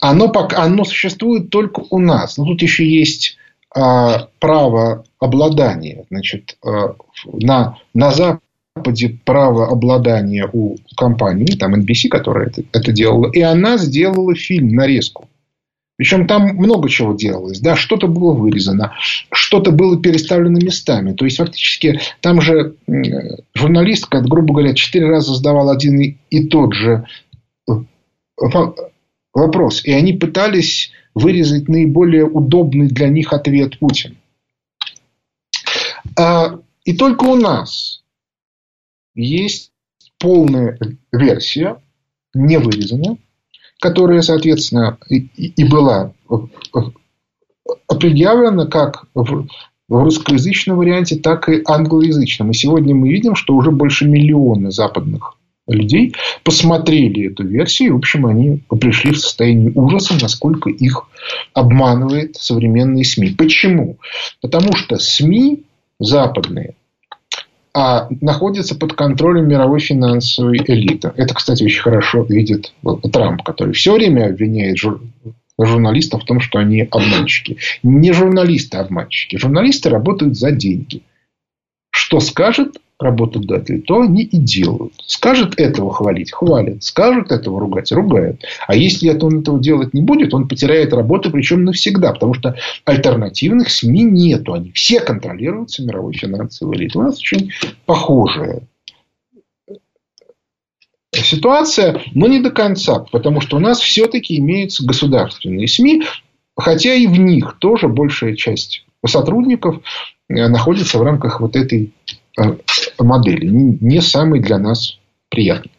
Оно, 0.00 0.32
оно 0.32 0.84
существует 0.84 1.50
только 1.50 1.84
у 1.90 1.98
нас. 1.98 2.38
Но 2.38 2.46
тут 2.46 2.62
еще 2.62 2.88
есть 2.88 3.36
а, 3.74 4.28
право 4.38 5.04
обладания. 5.18 6.04
Значит, 6.10 6.56
а, 6.64 6.96
на, 7.26 7.78
на 7.94 8.10
Западе 8.10 9.18
право 9.24 9.68
обладания 9.68 10.48
у 10.50 10.76
компании, 10.96 11.56
там 11.56 11.74
NBC, 11.74 12.08
которая 12.08 12.48
это, 12.48 12.62
это 12.72 12.92
делала, 12.92 13.30
и 13.30 13.40
она 13.40 13.76
сделала 13.76 14.34
фильм, 14.34 14.68
нарезку. 14.68 15.28
Причем 15.96 16.26
там 16.26 16.56
много 16.56 16.88
чего 16.88 17.12
делалось. 17.12 17.60
Да, 17.60 17.76
что-то 17.76 18.06
было 18.06 18.32
вырезано, 18.32 18.94
что-то 19.30 19.70
было 19.70 20.00
переставлено 20.00 20.58
местами. 20.58 21.12
То 21.12 21.26
есть, 21.26 21.36
фактически, 21.36 22.00
там 22.22 22.40
же 22.40 22.74
журналистка, 23.54 24.22
грубо 24.22 24.54
говоря, 24.54 24.72
четыре 24.72 25.08
раза 25.10 25.34
задавал 25.34 25.68
один 25.68 26.16
и 26.30 26.46
тот 26.48 26.72
же 26.72 27.04
э, 27.68 27.72
вопрос. 29.32 29.84
И 29.84 29.92
они 29.92 30.12
пытались 30.12 30.90
вырезать 31.14 31.68
наиболее 31.68 32.24
удобный 32.24 32.88
для 32.88 33.08
них 33.08 33.32
ответ 33.32 33.78
Путин. 33.78 34.16
А, 36.18 36.58
и 36.84 36.96
только 36.96 37.24
у 37.24 37.36
нас 37.36 38.02
есть 39.14 39.72
полная 40.18 40.78
версия, 41.12 41.80
не 42.34 42.58
вырезанная, 42.58 43.16
которая, 43.80 44.22
соответственно, 44.22 44.98
и 45.08 45.64
была 45.64 46.12
предъявлена 47.88 48.66
как 48.66 49.06
в 49.14 49.46
русскоязычном 49.88 50.76
варианте, 50.76 51.16
так 51.16 51.48
и 51.48 51.62
англоязычном. 51.66 52.50
И 52.50 52.54
сегодня 52.54 52.94
мы 52.94 53.10
видим, 53.10 53.34
что 53.34 53.54
уже 53.54 53.70
больше 53.70 54.08
миллиона 54.08 54.70
западных 54.70 55.36
людей 55.72 56.14
посмотрели 56.42 57.30
эту 57.30 57.46
версию, 57.46 57.88
и, 57.88 57.92
в 57.92 57.96
общем, 57.96 58.26
они 58.26 58.62
пришли 58.80 59.12
в 59.12 59.18
состояние 59.18 59.72
ужаса, 59.74 60.14
насколько 60.20 60.70
их 60.70 61.08
обманывает 61.54 62.36
современные 62.36 63.04
СМИ. 63.04 63.34
Почему? 63.38 63.98
Потому 64.40 64.74
что 64.74 64.98
СМИ 64.98 65.62
западные 65.98 66.74
а 67.72 68.08
находятся 68.20 68.74
под 68.74 68.94
контролем 68.94 69.48
мировой 69.48 69.80
финансовой 69.80 70.58
элиты. 70.58 71.12
Это, 71.16 71.34
кстати, 71.34 71.62
очень 71.62 71.80
хорошо 71.80 72.24
видит 72.24 72.72
Трамп, 73.12 73.42
который 73.42 73.74
все 73.74 73.94
время 73.94 74.26
обвиняет 74.26 74.76
жур... 74.76 75.00
журналистов 75.58 76.22
в 76.22 76.26
том, 76.26 76.40
что 76.40 76.58
они 76.58 76.82
обманщики. 76.82 77.58
Не 77.82 78.12
журналисты 78.12 78.78
обманщики. 78.78 79.36
Журналисты 79.36 79.88
работают 79.88 80.36
за 80.36 80.50
деньги. 80.50 81.02
Что 81.90 82.18
скажет 82.20 82.80
работодатели, 83.00 83.78
то 83.78 84.02
они 84.02 84.22
и 84.22 84.36
делают. 84.36 84.92
Скажет 85.06 85.58
этого 85.58 85.92
хвалить, 85.92 86.32
хвалит. 86.32 86.84
Скажет 86.84 87.32
этого 87.32 87.58
ругать, 87.58 87.90
ругает. 87.92 88.44
А 88.66 88.76
если 88.76 89.08
он 89.08 89.40
этого 89.40 89.58
делать 89.58 89.94
не 89.94 90.02
будет, 90.02 90.34
он 90.34 90.46
потеряет 90.48 90.92
работу, 90.92 91.30
причем 91.30 91.64
навсегда. 91.64 92.12
Потому 92.12 92.34
что 92.34 92.56
альтернативных 92.84 93.70
СМИ 93.70 94.02
нету. 94.04 94.52
Они 94.52 94.70
все 94.72 95.00
контролируются 95.00 95.82
мировой 95.82 96.12
финансовой 96.14 96.76
элитой. 96.76 97.00
У 97.00 97.04
нас 97.04 97.18
очень 97.18 97.50
похожая 97.86 98.62
ситуация, 101.12 102.02
но 102.12 102.26
не 102.26 102.40
до 102.40 102.50
конца. 102.50 103.00
Потому 103.10 103.40
что 103.40 103.56
у 103.56 103.60
нас 103.60 103.80
все-таки 103.80 104.38
имеются 104.38 104.84
государственные 104.84 105.68
СМИ, 105.68 106.02
хотя 106.56 106.92
и 106.94 107.06
в 107.06 107.18
них 107.18 107.56
тоже 107.58 107.88
большая 107.88 108.36
часть 108.36 108.84
сотрудников 109.06 109.80
находится 110.28 110.98
в 110.98 111.02
рамках 111.02 111.40
вот 111.40 111.56
этой 111.56 111.94
Э, 113.00 113.02
модели, 113.02 113.46
не 113.46 114.00
самый 114.00 114.40
для 114.40 114.58
нас 114.58 114.98
приятный. 115.28 115.72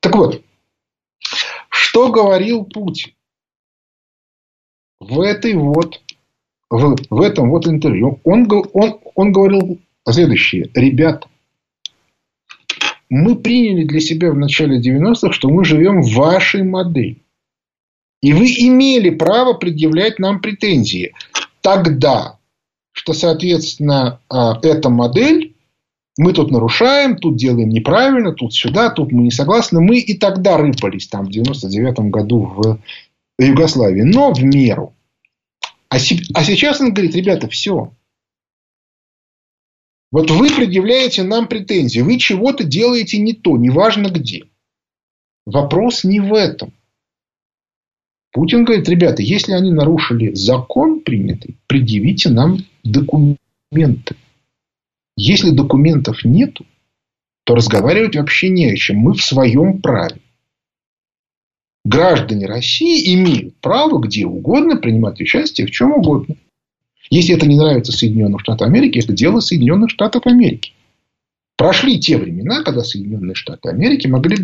Так 0.00 0.16
вот, 0.16 0.42
что 1.68 2.10
говорил 2.10 2.64
Путин 2.64 3.12
в 5.00 5.20
этой 5.20 5.54
вот 5.54 6.00
в, 6.70 6.96
в 7.10 7.20
этом 7.20 7.50
вот 7.50 7.66
интервью? 7.66 8.20
Он, 8.24 8.48
он, 8.72 9.00
он 9.14 9.32
говорил 9.32 9.78
следующее. 10.08 10.70
Ребята, 10.74 11.28
мы 13.08 13.36
приняли 13.36 13.84
для 13.84 14.00
себя 14.00 14.32
в 14.32 14.36
начале 14.36 14.80
90-х, 14.80 15.32
что 15.32 15.48
мы 15.48 15.64
живем 15.64 16.02
в 16.02 16.12
вашей 16.14 16.62
модели. 16.62 17.18
И 18.20 18.32
вы 18.32 18.46
имели 18.46 19.10
право 19.10 19.52
предъявлять 19.52 20.18
нам 20.18 20.40
претензии. 20.40 21.12
Тогда, 21.60 22.38
что, 22.92 23.12
соответственно, 23.12 24.20
а, 24.30 24.58
эта 24.62 24.88
модель 24.88 25.53
мы 26.16 26.32
тут 26.32 26.50
нарушаем, 26.50 27.16
тут 27.16 27.36
делаем 27.36 27.68
неправильно, 27.68 28.32
тут 28.32 28.54
сюда, 28.54 28.90
тут 28.90 29.10
мы 29.10 29.24
не 29.24 29.30
согласны. 29.30 29.80
Мы 29.80 29.98
и 29.98 30.16
тогда 30.16 30.56
рыпались 30.56 31.08
там 31.08 31.26
в 31.26 31.30
99 31.30 32.10
году 32.10 32.40
в 32.44 32.80
Югославии, 33.38 34.02
но 34.02 34.32
в 34.32 34.42
меру. 34.42 34.94
А, 35.88 35.96
а 35.96 36.44
сейчас 36.44 36.80
он 36.80 36.92
говорит, 36.92 37.16
ребята, 37.16 37.48
все. 37.48 37.92
Вот 40.12 40.30
вы 40.30 40.48
предъявляете 40.50 41.24
нам 41.24 41.48
претензии, 41.48 42.00
вы 42.00 42.18
чего-то 42.18 42.62
делаете 42.62 43.18
не 43.18 43.32
то, 43.32 43.56
неважно 43.56 44.08
где. 44.08 44.44
Вопрос 45.44 46.04
не 46.04 46.20
в 46.20 46.32
этом. 46.32 46.72
Путин 48.30 48.64
говорит, 48.64 48.88
ребята, 48.88 49.22
если 49.22 49.52
они 49.52 49.72
нарушили 49.72 50.32
закон 50.34 51.00
принятый, 51.00 51.56
предъявите 51.66 52.30
нам 52.30 52.58
документы. 52.84 54.16
Если 55.16 55.50
документов 55.50 56.24
нету, 56.24 56.66
то 57.44 57.54
разговаривать 57.54 58.16
вообще 58.16 58.48
не 58.48 58.66
о 58.66 58.76
чем. 58.76 58.98
Мы 58.98 59.14
в 59.14 59.22
своем 59.22 59.80
праве. 59.80 60.20
Граждане 61.84 62.46
России 62.46 63.14
имеют 63.14 63.56
право 63.56 63.98
где 63.98 64.26
угодно 64.26 64.76
принимать 64.76 65.20
участие 65.20 65.66
в 65.66 65.70
чем 65.70 65.92
угодно. 65.92 66.36
Если 67.10 67.34
это 67.34 67.46
не 67.46 67.56
нравится 67.56 67.92
Соединенным 67.92 68.38
Штатам 68.38 68.68
Америки, 68.68 68.98
это 68.98 69.12
дело 69.12 69.40
Соединенных 69.40 69.90
Штатов 69.90 70.26
Америки. 70.26 70.72
Прошли 71.56 72.00
те 72.00 72.16
времена, 72.16 72.62
когда 72.62 72.82
Соединенные 72.82 73.34
Штаты 73.34 73.68
Америки 73.68 74.06
могли 74.06 74.36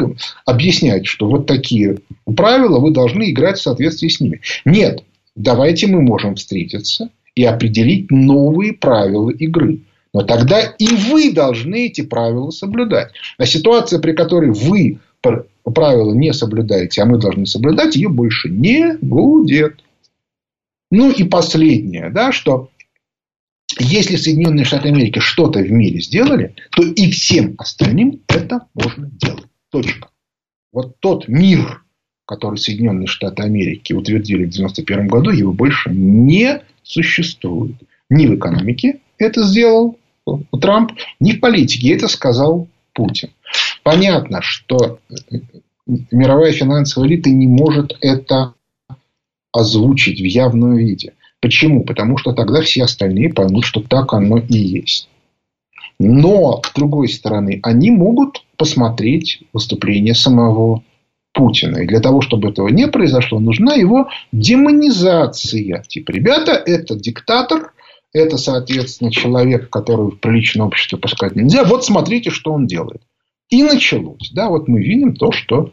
объяснять, 0.44 1.06
что 1.06 1.28
вот 1.28 1.46
такие 1.46 1.98
правила 2.36 2.78
вы 2.78 2.92
должны 2.92 3.30
играть 3.30 3.58
в 3.58 3.62
соответствии 3.62 4.08
с 4.08 4.20
ними. 4.20 4.42
Нет, 4.64 5.02
давайте 5.34 5.86
мы 5.86 6.02
можем 6.02 6.36
встретиться 6.36 7.08
и 7.34 7.42
определить 7.44 8.10
новые 8.10 8.74
правила 8.74 9.30
игры. 9.30 9.80
Но 10.12 10.22
тогда 10.22 10.60
и 10.60 10.88
вы 10.88 11.32
должны 11.32 11.86
эти 11.86 12.00
правила 12.00 12.50
соблюдать. 12.50 13.12
А 13.38 13.46
ситуация, 13.46 14.00
при 14.00 14.12
которой 14.12 14.50
вы 14.50 14.98
правила 15.62 16.12
не 16.12 16.32
соблюдаете, 16.32 17.02
а 17.02 17.06
мы 17.06 17.18
должны 17.18 17.46
соблюдать, 17.46 17.94
ее 17.94 18.08
больше 18.08 18.48
не 18.48 18.96
будет. 19.00 19.84
Ну 20.90 21.10
и 21.10 21.22
последнее, 21.22 22.10
да, 22.10 22.32
что 22.32 22.70
если 23.78 24.16
Соединенные 24.16 24.64
Штаты 24.64 24.88
Америки 24.88 25.20
что-то 25.20 25.60
в 25.60 25.70
мире 25.70 26.00
сделали, 26.00 26.56
то 26.72 26.82
и 26.82 27.10
всем 27.12 27.54
остальным 27.58 28.20
это 28.26 28.66
можно 28.74 29.08
делать. 29.12 29.46
Точка. 29.70 30.08
Вот 30.72 30.98
тот 30.98 31.28
мир, 31.28 31.84
который 32.24 32.56
Соединенные 32.56 33.06
Штаты 33.06 33.44
Америки 33.44 33.92
утвердили 33.92 34.46
в 34.46 34.50
1991 34.50 35.06
году, 35.06 35.30
его 35.30 35.52
больше 35.52 35.90
не 35.90 36.62
существует. 36.82 37.76
Ни 38.08 38.26
в 38.26 38.34
экономике 38.34 38.98
это 39.18 39.44
сделал 39.44 39.96
Трамп, 40.60 40.92
ни 41.20 41.32
в 41.32 41.40
политике 41.40 41.94
это 41.94 42.08
сказал 42.08 42.68
Путин. 42.92 43.30
Понятно, 43.82 44.40
что 44.42 44.98
мировая 46.10 46.52
финансовая 46.52 47.08
элита 47.08 47.30
не 47.30 47.46
может 47.46 47.96
это 48.00 48.54
озвучить 49.52 50.20
в 50.20 50.24
явном 50.24 50.76
виде. 50.76 51.14
Почему? 51.40 51.84
Потому 51.84 52.18
что 52.18 52.32
тогда 52.32 52.60
все 52.60 52.84
остальные 52.84 53.32
поймут, 53.32 53.64
что 53.64 53.80
так 53.80 54.12
оно 54.12 54.38
и 54.38 54.58
есть. 54.58 55.08
Но, 55.98 56.62
с 56.64 56.72
другой 56.74 57.08
стороны, 57.08 57.60
они 57.62 57.90
могут 57.90 58.44
посмотреть 58.56 59.42
выступление 59.52 60.14
самого 60.14 60.82
Путина. 61.32 61.78
И 61.78 61.86
для 61.86 62.00
того, 62.00 62.20
чтобы 62.20 62.50
этого 62.50 62.68
не 62.68 62.88
произошло, 62.88 63.38
нужна 63.38 63.74
его 63.74 64.08
демонизация. 64.32 65.82
Типа, 65.86 66.10
ребята, 66.10 66.52
это 66.52 66.96
диктатор, 66.96 67.72
это, 68.12 68.38
соответственно, 68.38 69.12
человек, 69.12 69.70
который 69.70 70.10
в 70.10 70.18
приличное 70.18 70.66
общество 70.66 70.96
пускать 70.96 71.36
нельзя. 71.36 71.64
Вот 71.64 71.84
смотрите, 71.84 72.30
что 72.30 72.52
он 72.52 72.66
делает. 72.66 73.02
И 73.48 73.62
началось. 73.62 74.30
Да, 74.32 74.48
вот 74.48 74.68
мы 74.68 74.82
видим 74.82 75.14
то, 75.14 75.32
что 75.32 75.72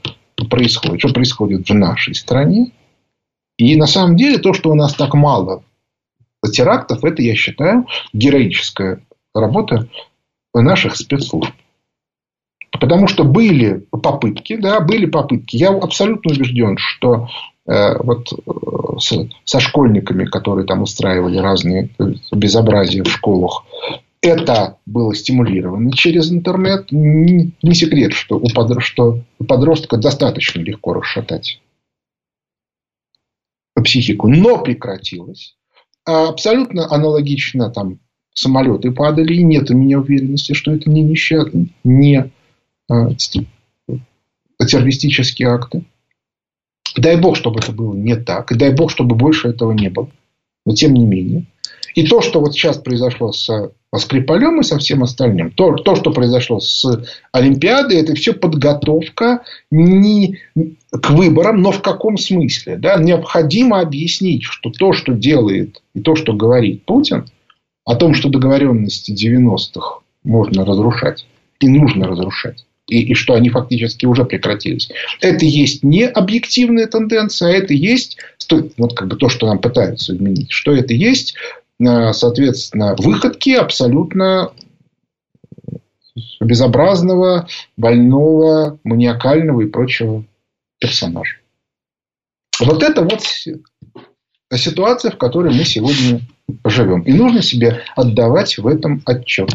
происходит. 0.49 0.99
Что 0.99 1.13
происходит 1.13 1.67
в 1.67 1.73
нашей 1.73 2.13
стране. 2.13 2.71
И 3.57 3.75
на 3.75 3.87
самом 3.87 4.15
деле 4.15 4.37
то, 4.37 4.53
что 4.53 4.69
у 4.69 4.75
нас 4.75 4.93
так 4.93 5.13
мало 5.15 5.63
терактов, 6.51 7.03
это, 7.03 7.21
я 7.21 7.35
считаю, 7.35 7.87
героическая 8.13 9.01
работа 9.33 9.89
наших 10.53 10.95
спецслужб. 10.95 11.51
Потому 12.71 13.07
что 13.07 13.23
были 13.23 13.85
попытки, 13.91 14.55
да, 14.55 14.79
были 14.79 15.07
попытки. 15.07 15.55
Я 15.55 15.69
абсолютно 15.69 16.31
убежден, 16.31 16.77
что 16.77 17.27
вот 17.99 18.31
э, 18.31 19.27
со 19.43 19.59
школьниками, 19.59 20.25
которые 20.25 20.65
там 20.65 20.81
устраивали 20.81 21.37
разные 21.37 21.89
безобразия 22.31 23.03
в 23.03 23.09
школах, 23.09 23.65
это 24.21 24.77
было 24.85 25.13
стимулировано 25.13 25.91
через 25.91 26.31
интернет. 26.31 26.91
Не, 26.91 27.53
секрет, 27.73 28.13
что 28.13 28.37
у, 28.37 28.47
подростка 28.47 29.97
достаточно 29.97 30.61
легко 30.61 30.93
расшатать 30.93 31.59
психику, 33.83 34.27
но 34.27 34.57
прекратилось. 34.57 35.55
А 36.05 36.29
абсолютно 36.29 36.91
аналогично 36.91 37.69
там 37.69 37.99
самолеты 38.33 38.91
падали, 38.91 39.35
и 39.35 39.43
нет 39.43 39.69
у 39.69 39.75
меня 39.75 39.99
уверенности, 39.99 40.53
что 40.53 40.71
это 40.71 40.89
не, 40.89 41.03
несчаст... 41.03 41.51
не 41.83 42.31
а, 42.89 43.09
террористические 44.65 45.49
акты. 45.49 45.83
Дай 46.97 47.15
бог, 47.15 47.37
чтобы 47.37 47.59
это 47.59 47.71
было 47.71 47.93
не 47.93 48.15
так. 48.15 48.51
И 48.51 48.55
дай 48.55 48.73
бог, 48.73 48.91
чтобы 48.91 49.15
больше 49.15 49.49
этого 49.49 49.71
не 49.71 49.89
было. 49.89 50.09
Но 50.65 50.73
тем 50.73 50.93
не 50.93 51.05
менее. 51.05 51.45
И 51.95 52.05
то, 52.05 52.21
что 52.21 52.41
вот 52.41 52.53
сейчас 52.53 52.77
произошло 52.77 53.31
с 53.31 53.71
Скрипалем 53.95 54.59
и 54.59 54.63
со 54.63 54.77
всем 54.77 55.01
остальным, 55.01 55.49
то, 55.49 55.73
то, 55.73 55.95
что 55.95 56.11
произошло 56.11 56.59
с 56.59 56.85
Олимпиадой, 57.31 57.97
это 57.97 58.13
все 58.13 58.33
подготовка 58.33 59.41
не 59.71 60.37
к 60.91 61.09
выборам, 61.09 61.61
но 61.61 61.71
в 61.71 61.81
каком 61.81 62.17
смысле? 62.17 62.75
Да? 62.77 62.97
Необходимо 62.97 63.79
объяснить, 63.79 64.43
что 64.43 64.69
то, 64.69 64.93
что 64.93 65.13
делает 65.13 65.81
и 65.95 66.01
то, 66.01 66.15
что 66.15 66.33
говорит 66.33 66.83
Путин, 66.85 67.25
о 67.83 67.95
том, 67.95 68.13
что 68.13 68.29
договоренности 68.29 69.11
90-х 69.11 70.01
можно 70.23 70.65
разрушать 70.65 71.25
и 71.59 71.67
нужно 71.67 72.07
разрушать, 72.07 72.66
и, 72.87 73.01
и 73.01 73.13
что 73.13 73.33
они 73.33 73.49
фактически 73.49 74.05
уже 74.05 74.25
прекратились. 74.25 74.89
Это 75.21 75.45
есть 75.45 75.83
не 75.83 76.05
объективная 76.05 76.87
тенденция, 76.87 77.49
а 77.49 77.57
это 77.57 77.73
есть 77.73 78.17
вот 78.77 78.95
как 78.95 79.07
бы 79.07 79.15
то, 79.17 79.29
что 79.29 79.47
нам 79.47 79.59
пытаются 79.59 80.13
изменить, 80.13 80.51
что 80.51 80.73
это 80.73 80.93
есть 80.93 81.35
Э, 81.79 82.13
соответственно, 82.13 82.95
выходки 82.97 83.51
абсолютно 83.51 84.51
безобразного, 86.41 87.47
больного, 87.75 88.79
маниакального 88.83 89.61
и 89.61 89.67
прочего 89.67 90.23
персонажа. 90.79 91.37
Вот 92.59 92.81
это 92.81 93.03
вот 93.03 93.21
ситуация, 94.55 95.11
в 95.11 95.17
которой 95.17 95.53
мы 95.53 95.63
сегодня 95.63 96.21
живем. 96.65 97.01
И 97.01 97.13
нужно 97.13 97.43
себе 97.43 97.83
отдавать 97.95 98.57
в 98.57 98.65
этом 98.65 99.03
отчет. 99.05 99.49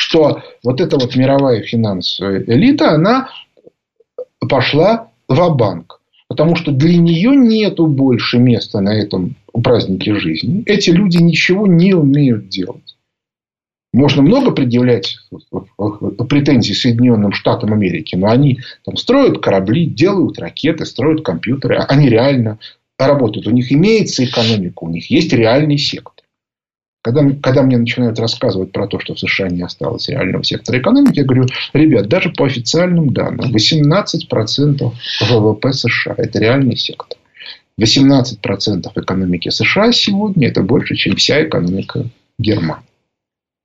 Что 0.00 0.42
вот 0.62 0.80
эта 0.80 0.96
вот 0.96 1.16
мировая 1.16 1.60
финансовая 1.62 2.44
элита, 2.46 2.92
она 2.92 3.30
пошла 4.48 5.10
в 5.26 5.56
банк 5.56 6.00
Потому 6.28 6.54
что 6.54 6.70
для 6.70 6.96
нее 6.98 7.34
нету 7.34 7.86
больше 7.86 8.38
места 8.38 8.80
на 8.80 8.90
этом 8.90 9.34
празднике 9.52 10.14
жизни. 10.14 10.62
Эти 10.66 10.90
люди 10.90 11.16
ничего 11.16 11.66
не 11.66 11.94
умеют 11.94 12.48
делать. 12.48 12.96
Можно 13.92 14.22
много 14.22 14.52
предъявлять 14.52 15.16
претензий 16.28 16.74
Соединенным 16.74 17.32
Штатам 17.32 17.72
Америки, 17.72 18.14
но 18.14 18.28
они 18.28 18.60
там 18.84 18.96
строят 18.96 19.42
корабли, 19.42 19.86
делают 19.86 20.38
ракеты, 20.38 20.86
строят 20.86 21.24
компьютеры. 21.24 21.76
Они 21.88 22.08
реально 22.08 22.60
работают. 22.98 23.48
У 23.48 23.50
них 23.50 23.72
имеется 23.72 24.24
экономика, 24.24 24.84
у 24.84 24.90
них 24.90 25.10
есть 25.10 25.32
реальный 25.32 25.78
сектор. 25.78 26.17
Когда, 27.02 27.22
когда 27.40 27.62
мне 27.62 27.78
начинают 27.78 28.18
рассказывать 28.18 28.72
про 28.72 28.88
то, 28.88 28.98
что 28.98 29.14
в 29.14 29.20
США 29.20 29.48
не 29.48 29.62
осталось 29.62 30.08
реального 30.08 30.42
сектора 30.42 30.80
экономики, 30.80 31.20
я 31.20 31.24
говорю, 31.24 31.46
ребят, 31.72 32.08
даже 32.08 32.30
по 32.30 32.44
официальным 32.44 33.12
данным, 33.12 33.54
18% 33.54 34.92
ВВП 35.20 35.72
США– 35.72 36.14
это 36.16 36.38
реальный 36.38 36.76
сектор. 36.76 37.16
18% 37.80 38.90
экономики 38.96 39.48
США 39.50 39.92
сегодня– 39.92 40.48
это 40.48 40.62
больше, 40.62 40.96
чем 40.96 41.14
вся 41.14 41.44
экономика 41.44 42.04
Германии. 42.38 42.87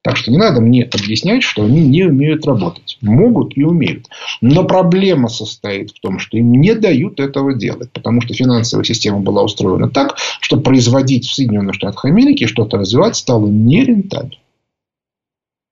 Так 0.04 0.18
что 0.18 0.32
не 0.32 0.38
надо 0.38 0.60
мне 0.60 0.84
объяснять, 0.84 1.44
что 1.44 1.64
они 1.64 1.82
не 1.82 2.04
умеют 2.04 2.46
работать. 2.46 2.98
Могут 3.00 3.56
и 3.56 3.64
умеют. 3.64 4.10
Но 4.42 4.66
проблема 4.66 5.30
состоит 5.30 5.92
в 5.92 6.02
том, 6.02 6.20
что 6.20 6.38
им 6.38 6.52
не 6.52 6.76
дают 6.76 7.22
этого 7.22 7.54
делать. 7.54 7.90
Потому 7.94 8.20
что 8.20 8.34
финансовая 8.34 8.84
система 8.84 9.22
была 9.22 9.44
устроена 9.44 9.90
так, 9.90 10.18
что 10.42 10.58
производить 10.58 11.26
в 11.26 11.34
Соединенных 11.34 11.76
Штатах 11.76 12.04
Америки 12.04 12.48
что-то 12.48 12.78
развивать 12.78 13.16
стало 13.16 13.48
нерентабельно. 13.48 14.36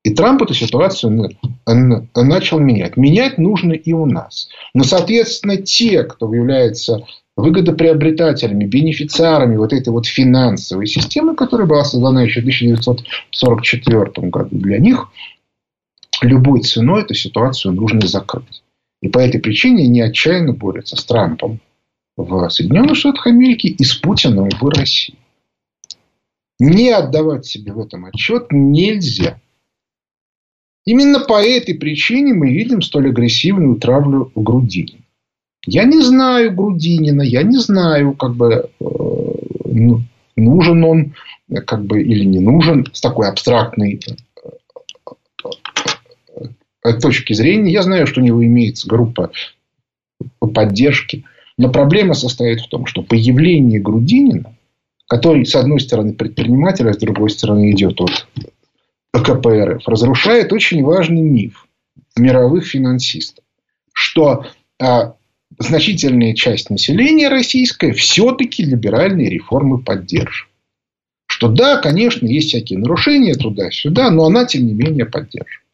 И 0.03 0.11
Трамп 0.11 0.41
эту 0.41 0.53
ситуацию 0.53 1.29
начал 1.67 2.59
менять. 2.59 2.97
Менять 2.97 3.37
нужно 3.37 3.73
и 3.73 3.91
у 3.91 4.05
нас. 4.05 4.49
Но, 4.73 4.83
соответственно, 4.83 5.57
те, 5.57 6.03
кто 6.03 6.33
является 6.33 7.05
выгодоприобретателями, 7.37 8.65
бенефициарами 8.65 9.55
вот 9.55 9.73
этой 9.73 9.89
вот 9.89 10.05
финансовой 10.05 10.87
системы, 10.87 11.35
которая 11.35 11.67
была 11.67 11.83
создана 11.83 12.23
еще 12.23 12.41
в 12.41 12.43
1944 12.43 14.29
году. 14.29 14.49
Для 14.57 14.79
них 14.79 15.09
любой 16.21 16.61
ценой 16.61 17.03
эту 17.03 17.13
ситуацию 17.13 17.73
нужно 17.73 18.05
закрыть. 18.07 18.63
И 19.01 19.07
по 19.07 19.19
этой 19.19 19.39
причине 19.39 19.85
они 19.85 20.01
отчаянно 20.01 20.53
борются 20.53 20.95
с 20.95 21.05
Трампом 21.05 21.59
в 22.17 22.49
Соединенных 22.49 22.97
Штатах 22.97 23.27
Америки 23.27 23.67
и 23.67 23.83
с 23.83 23.95
Путиным 23.95 24.49
в 24.49 24.69
России. 24.69 25.15
Не 26.59 26.91
отдавать 26.91 27.45
себе 27.45 27.73
в 27.73 27.79
этом 27.79 28.05
отчет 28.05 28.47
нельзя. 28.51 29.39
Именно 30.85 31.21
по 31.21 31.43
этой 31.43 31.75
причине 31.75 32.33
мы 32.33 32.51
видим 32.51 32.81
столь 32.81 33.09
агрессивную 33.09 33.79
травлю 33.79 34.31
в 34.35 34.43
Грудине. 34.43 35.00
Я 35.65 35.83
не 35.83 36.01
знаю 36.01 36.53
Грудинина, 36.55 37.21
я 37.21 37.43
не 37.43 37.57
знаю, 37.57 38.13
как 38.13 38.35
бы, 38.35 38.69
э, 38.79 38.85
ну, 39.65 40.01
нужен 40.35 40.83
он 40.83 41.13
как 41.65 41.83
бы, 41.85 42.01
или 42.01 42.23
не 42.23 42.39
нужен 42.39 42.87
с 42.93 43.01
такой 43.01 43.27
абстрактной 43.27 43.99
точки 47.01 47.33
зрения. 47.33 47.71
Я 47.71 47.83
знаю, 47.83 48.07
что 48.07 48.21
у 48.21 48.23
него 48.23 48.43
имеется 48.43 48.87
группа 48.87 49.31
поддержки. 50.39 51.25
Но 51.57 51.69
проблема 51.69 52.13
состоит 52.13 52.61
в 52.61 52.69
том, 52.69 52.85
что 52.85 53.03
появление 53.03 53.79
Грудинина, 53.79 54.55
который, 55.07 55.45
с 55.45 55.55
одной 55.55 55.79
стороны, 55.79 56.13
предприниматель, 56.13 56.89
а 56.89 56.93
с 56.93 56.97
другой 56.97 57.29
стороны, 57.29 57.71
идет 57.71 57.99
от 58.01 58.27
КПРФ, 59.13 59.87
разрушает 59.87 60.53
очень 60.53 60.83
важный 60.83 61.21
миф 61.21 61.67
мировых 62.17 62.65
финансистов, 62.65 63.43
что 63.93 64.45
а, 64.79 65.15
значительная 65.61 66.33
часть 66.33 66.69
населения 66.69 67.29
российское 67.29 67.93
все-таки 67.93 68.63
либеральные 68.63 69.29
реформы 69.29 69.81
поддерживает. 69.81 70.51
Что 71.27 71.47
да, 71.47 71.77
конечно, 71.77 72.27
есть 72.27 72.49
всякие 72.49 72.79
нарушения 72.79 73.35
туда-сюда, 73.35 74.11
но 74.11 74.25
она, 74.25 74.45
тем 74.45 74.65
не 74.67 74.73
менее, 74.73 75.05
поддерживает. 75.05 75.65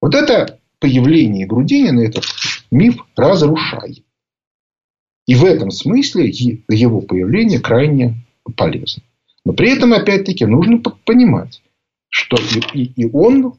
Вот 0.00 0.14
это 0.14 0.60
появление 0.78 1.46
Грудинина 1.46 2.00
этот 2.00 2.24
миф 2.70 3.04
разрушает. 3.16 4.04
И 5.26 5.34
в 5.34 5.44
этом 5.44 5.70
смысле 5.70 6.28
его 6.28 7.00
появление 7.00 7.58
крайне 7.58 8.14
полезно. 8.56 9.02
Но 9.44 9.54
при 9.54 9.70
этом, 9.70 9.92
опять-таки, 9.92 10.44
нужно 10.44 10.78
понимать, 10.78 11.62
что 12.08 12.36
и, 12.74 12.84
и 12.84 13.10
он 13.10 13.58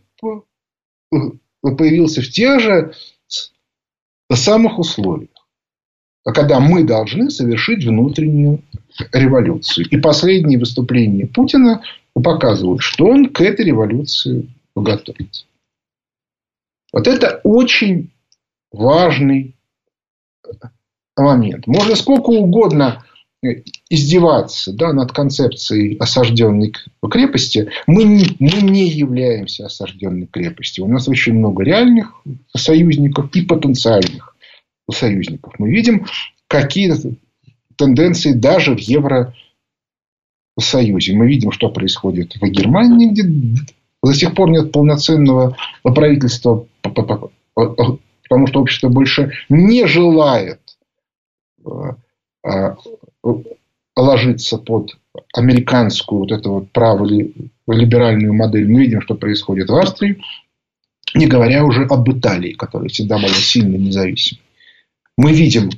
появился 1.61 2.21
в 2.21 2.29
тех 2.29 2.59
же 2.61 2.93
самых 4.31 4.79
условиях, 4.79 5.29
когда 6.33 6.59
мы 6.59 6.83
должны 6.83 7.29
совершить 7.29 7.85
внутреннюю 7.85 8.61
революцию. 9.13 9.87
И 9.89 9.97
последние 9.97 10.59
выступления 10.59 11.25
Путина 11.25 11.81
показывают, 12.13 12.81
что 12.81 13.05
он 13.05 13.29
к 13.29 13.41
этой 13.41 13.65
революции 13.65 14.47
готовится. 14.75 15.45
Вот 16.91 17.07
это 17.07 17.41
очень 17.43 18.11
важный 18.71 19.55
момент. 21.15 21.67
Можно 21.67 21.95
сколько 21.95 22.29
угодно 22.29 23.03
издеваться 23.89 24.73
да, 24.73 24.93
над 24.93 25.11
концепцией 25.11 25.95
осажденной 25.97 26.73
крепости. 27.09 27.69
Мы, 27.85 28.23
мы 28.39 28.61
не 28.61 28.89
являемся 28.89 29.67
осажденной 29.67 30.27
крепостью. 30.27 30.85
У 30.85 30.87
нас 30.87 31.07
очень 31.07 31.33
много 31.33 31.63
реальных 31.63 32.13
союзников 32.55 33.29
и 33.35 33.41
потенциальных 33.41 34.35
союзников. 34.91 35.53
Мы 35.59 35.69
видим 35.71 36.05
какие 36.47 36.93
тенденции 37.75 38.33
даже 38.33 38.75
в 38.75 38.79
Евросоюзе. 38.79 39.33
Мы 41.15 41.27
видим, 41.27 41.51
что 41.51 41.69
происходит 41.69 42.35
в 42.35 42.45
Германии, 42.47 43.11
где 43.11 43.23
до 44.03 44.13
сих 44.13 44.33
пор 44.35 44.49
нет 44.49 44.71
полноценного 44.71 45.57
правительства, 45.83 46.65
потому 46.81 48.47
что 48.47 48.61
общество 48.61 48.89
больше 48.89 49.31
не 49.49 49.85
желает 49.87 50.61
э, 51.65 51.69
э, 52.43 52.75
ложиться 53.95 54.57
под 54.57 54.97
американскую 55.33 56.19
вот 56.21 56.31
эту 56.31 56.51
вот 56.51 56.71
праволиберальную 56.71 58.33
модель. 58.33 58.69
Мы 58.71 58.81
видим, 58.81 59.01
что 59.01 59.15
происходит 59.15 59.69
в 59.69 59.75
Австрии, 59.75 60.21
не 61.15 61.27
говоря 61.27 61.65
уже 61.65 61.85
об 61.85 62.09
Италии, 62.09 62.53
которая 62.53 62.89
всегда 62.89 63.17
была 63.17 63.29
сильно 63.29 63.75
независимой. 63.75 64.41
Мы 65.17 65.33
видим 65.33 65.69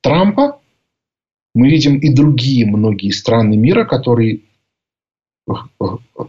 Трампа, 0.00 0.60
мы 1.54 1.68
видим 1.68 1.98
и 1.98 2.14
другие 2.14 2.66
многие 2.66 3.10
страны 3.10 3.56
мира, 3.56 3.84
которые 3.84 4.40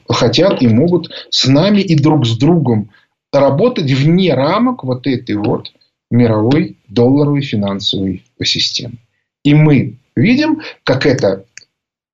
хотят 0.09 0.61
и 0.61 0.67
могут 0.67 1.11
с 1.29 1.47
нами 1.47 1.81
и 1.81 1.95
друг 1.95 2.25
с 2.25 2.37
другом 2.37 2.91
работать 3.31 3.91
вне 3.91 4.33
рамок 4.33 4.83
вот 4.83 5.05
этой 5.05 5.35
вот 5.35 5.71
мировой 6.09 6.77
долларовой 6.87 7.41
финансовой 7.41 8.23
системы. 8.43 8.95
И 9.43 9.53
мы 9.53 9.97
видим, 10.15 10.61
как 10.83 11.05
эта 11.05 11.45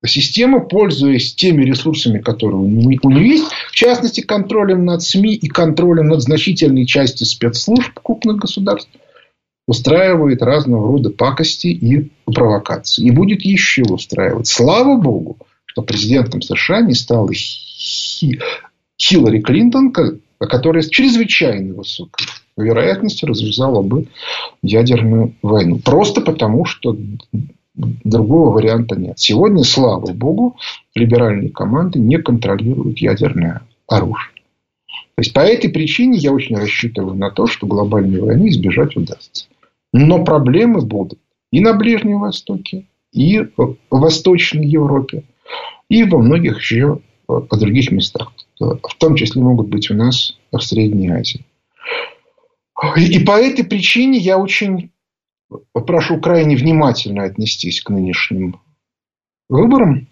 система, 0.04 0.60
пользуясь 0.60 1.34
теми 1.34 1.64
ресурсами, 1.64 2.18
которые 2.18 2.56
у 2.56 2.68
нее 3.10 3.28
есть, 3.28 3.46
в 3.70 3.72
частности, 3.72 4.20
контролем 4.20 4.84
над 4.84 5.02
СМИ 5.02 5.34
и 5.34 5.48
контролем 5.48 6.08
над 6.08 6.20
значительной 6.20 6.86
частью 6.86 7.26
спецслужб 7.26 7.92
крупных 8.02 8.36
государств, 8.36 8.90
устраивает 9.66 10.42
разного 10.42 10.88
рода 10.88 11.10
пакости 11.10 11.68
и 11.68 12.10
провокации. 12.24 13.04
И 13.06 13.10
будет 13.10 13.42
еще 13.42 13.82
устраивать. 13.82 14.46
Слава 14.46 15.00
Богу, 15.00 15.38
что 15.64 15.82
президентом 15.82 16.42
США 16.42 16.80
не 16.82 16.94
стала 16.94 17.30
Хиллари 19.00 19.40
Клинтон, 19.40 19.92
которая 20.38 20.82
с 20.82 20.88
чрезвычайно 20.88 21.74
высокой 21.74 22.26
вероятностью 22.56 23.28
развязала 23.28 23.82
бы 23.82 24.06
ядерную 24.62 25.34
войну. 25.42 25.78
Просто 25.78 26.20
потому, 26.20 26.64
что 26.64 26.96
другого 27.74 28.50
варианта 28.50 28.96
нет. 28.96 29.18
Сегодня, 29.18 29.64
слава 29.64 30.12
богу, 30.12 30.56
либеральные 30.94 31.50
команды 31.50 31.98
не 31.98 32.18
контролируют 32.18 32.98
ядерное 32.98 33.62
оружие. 33.88 34.30
То 35.16 35.20
есть, 35.20 35.32
по 35.32 35.40
этой 35.40 35.70
причине 35.70 36.18
я 36.18 36.32
очень 36.32 36.56
рассчитываю 36.56 37.14
на 37.14 37.30
то, 37.30 37.46
что 37.46 37.66
глобальной 37.66 38.20
войны 38.20 38.48
избежать 38.48 38.96
удастся. 38.96 39.46
Но 39.96 40.24
проблемы 40.24 40.80
будут 40.80 41.20
и 41.52 41.60
на 41.60 41.72
Ближнем 41.72 42.18
Востоке, 42.18 42.88
и 43.12 43.38
в 43.56 43.76
Восточной 43.90 44.66
Европе, 44.66 45.22
и 45.88 46.02
во 46.02 46.18
многих 46.18 46.58
еще 46.58 47.00
других 47.28 47.92
местах. 47.92 48.32
В 48.58 48.94
том 48.98 49.14
числе 49.14 49.40
могут 49.40 49.68
быть 49.68 49.92
у 49.92 49.94
нас 49.94 50.36
в 50.50 50.58
Средней 50.58 51.10
Азии. 51.10 51.46
И 52.96 53.20
по 53.20 53.40
этой 53.40 53.64
причине 53.64 54.18
я 54.18 54.36
очень 54.36 54.90
прошу 55.72 56.20
крайне 56.20 56.56
внимательно 56.56 57.22
отнестись 57.22 57.80
к 57.80 57.88
нынешним 57.90 58.60
выборам 59.48 60.08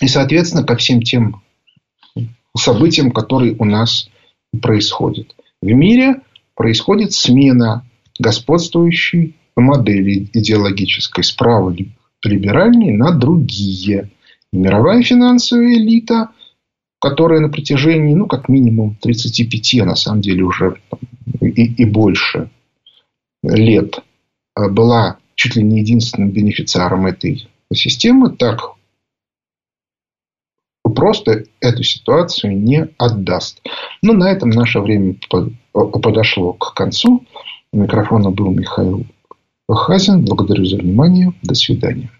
и, 0.00 0.08
соответственно, 0.08 0.64
ко 0.64 0.76
всем 0.76 1.02
тем 1.02 1.42
событиям, 2.56 3.10
которые 3.10 3.56
у 3.58 3.66
нас 3.66 4.08
происходят. 4.62 5.36
В 5.60 5.66
мире 5.66 6.22
происходит 6.54 7.12
смена 7.12 7.84
господствующей 8.20 9.36
модели 9.56 10.28
идеологической 10.32 11.24
справа 11.24 11.74
либеральной 12.24 12.92
на 12.92 13.12
другие. 13.12 14.10
И 14.52 14.56
мировая 14.56 15.02
финансовая 15.02 15.74
элита, 15.74 16.30
которая 17.00 17.40
на 17.40 17.48
протяжении, 17.48 18.14
ну, 18.14 18.26
как 18.26 18.48
минимум 18.48 18.96
35, 19.00 19.80
а 19.80 19.84
на 19.86 19.96
самом 19.96 20.20
деле 20.20 20.44
уже 20.44 20.76
и, 21.40 21.64
и 21.64 21.84
больше 21.84 22.50
лет 23.42 24.00
Э, 24.56 24.68
была 24.68 25.18
чуть 25.34 25.56
ли 25.56 25.62
не 25.62 25.80
единственным 25.80 26.30
бенефициаром 26.30 27.06
этой 27.06 27.48
системы, 27.72 28.30
так 28.30 28.72
просто 30.82 31.44
эту 31.60 31.82
ситуацию 31.82 32.58
не 32.58 32.88
отдаст. 32.98 33.62
Но 34.02 34.12
на 34.12 34.30
этом 34.30 34.50
наше 34.50 34.80
время 34.80 35.16
подошло 35.72 36.52
к 36.52 36.74
концу. 36.74 37.24
У 37.72 37.78
микрофона 37.78 38.30
был 38.30 38.50
Михаил 38.50 39.06
Хазин. 39.68 40.24
Благодарю 40.24 40.64
за 40.64 40.76
внимание. 40.76 41.32
До 41.42 41.54
свидания. 41.54 42.10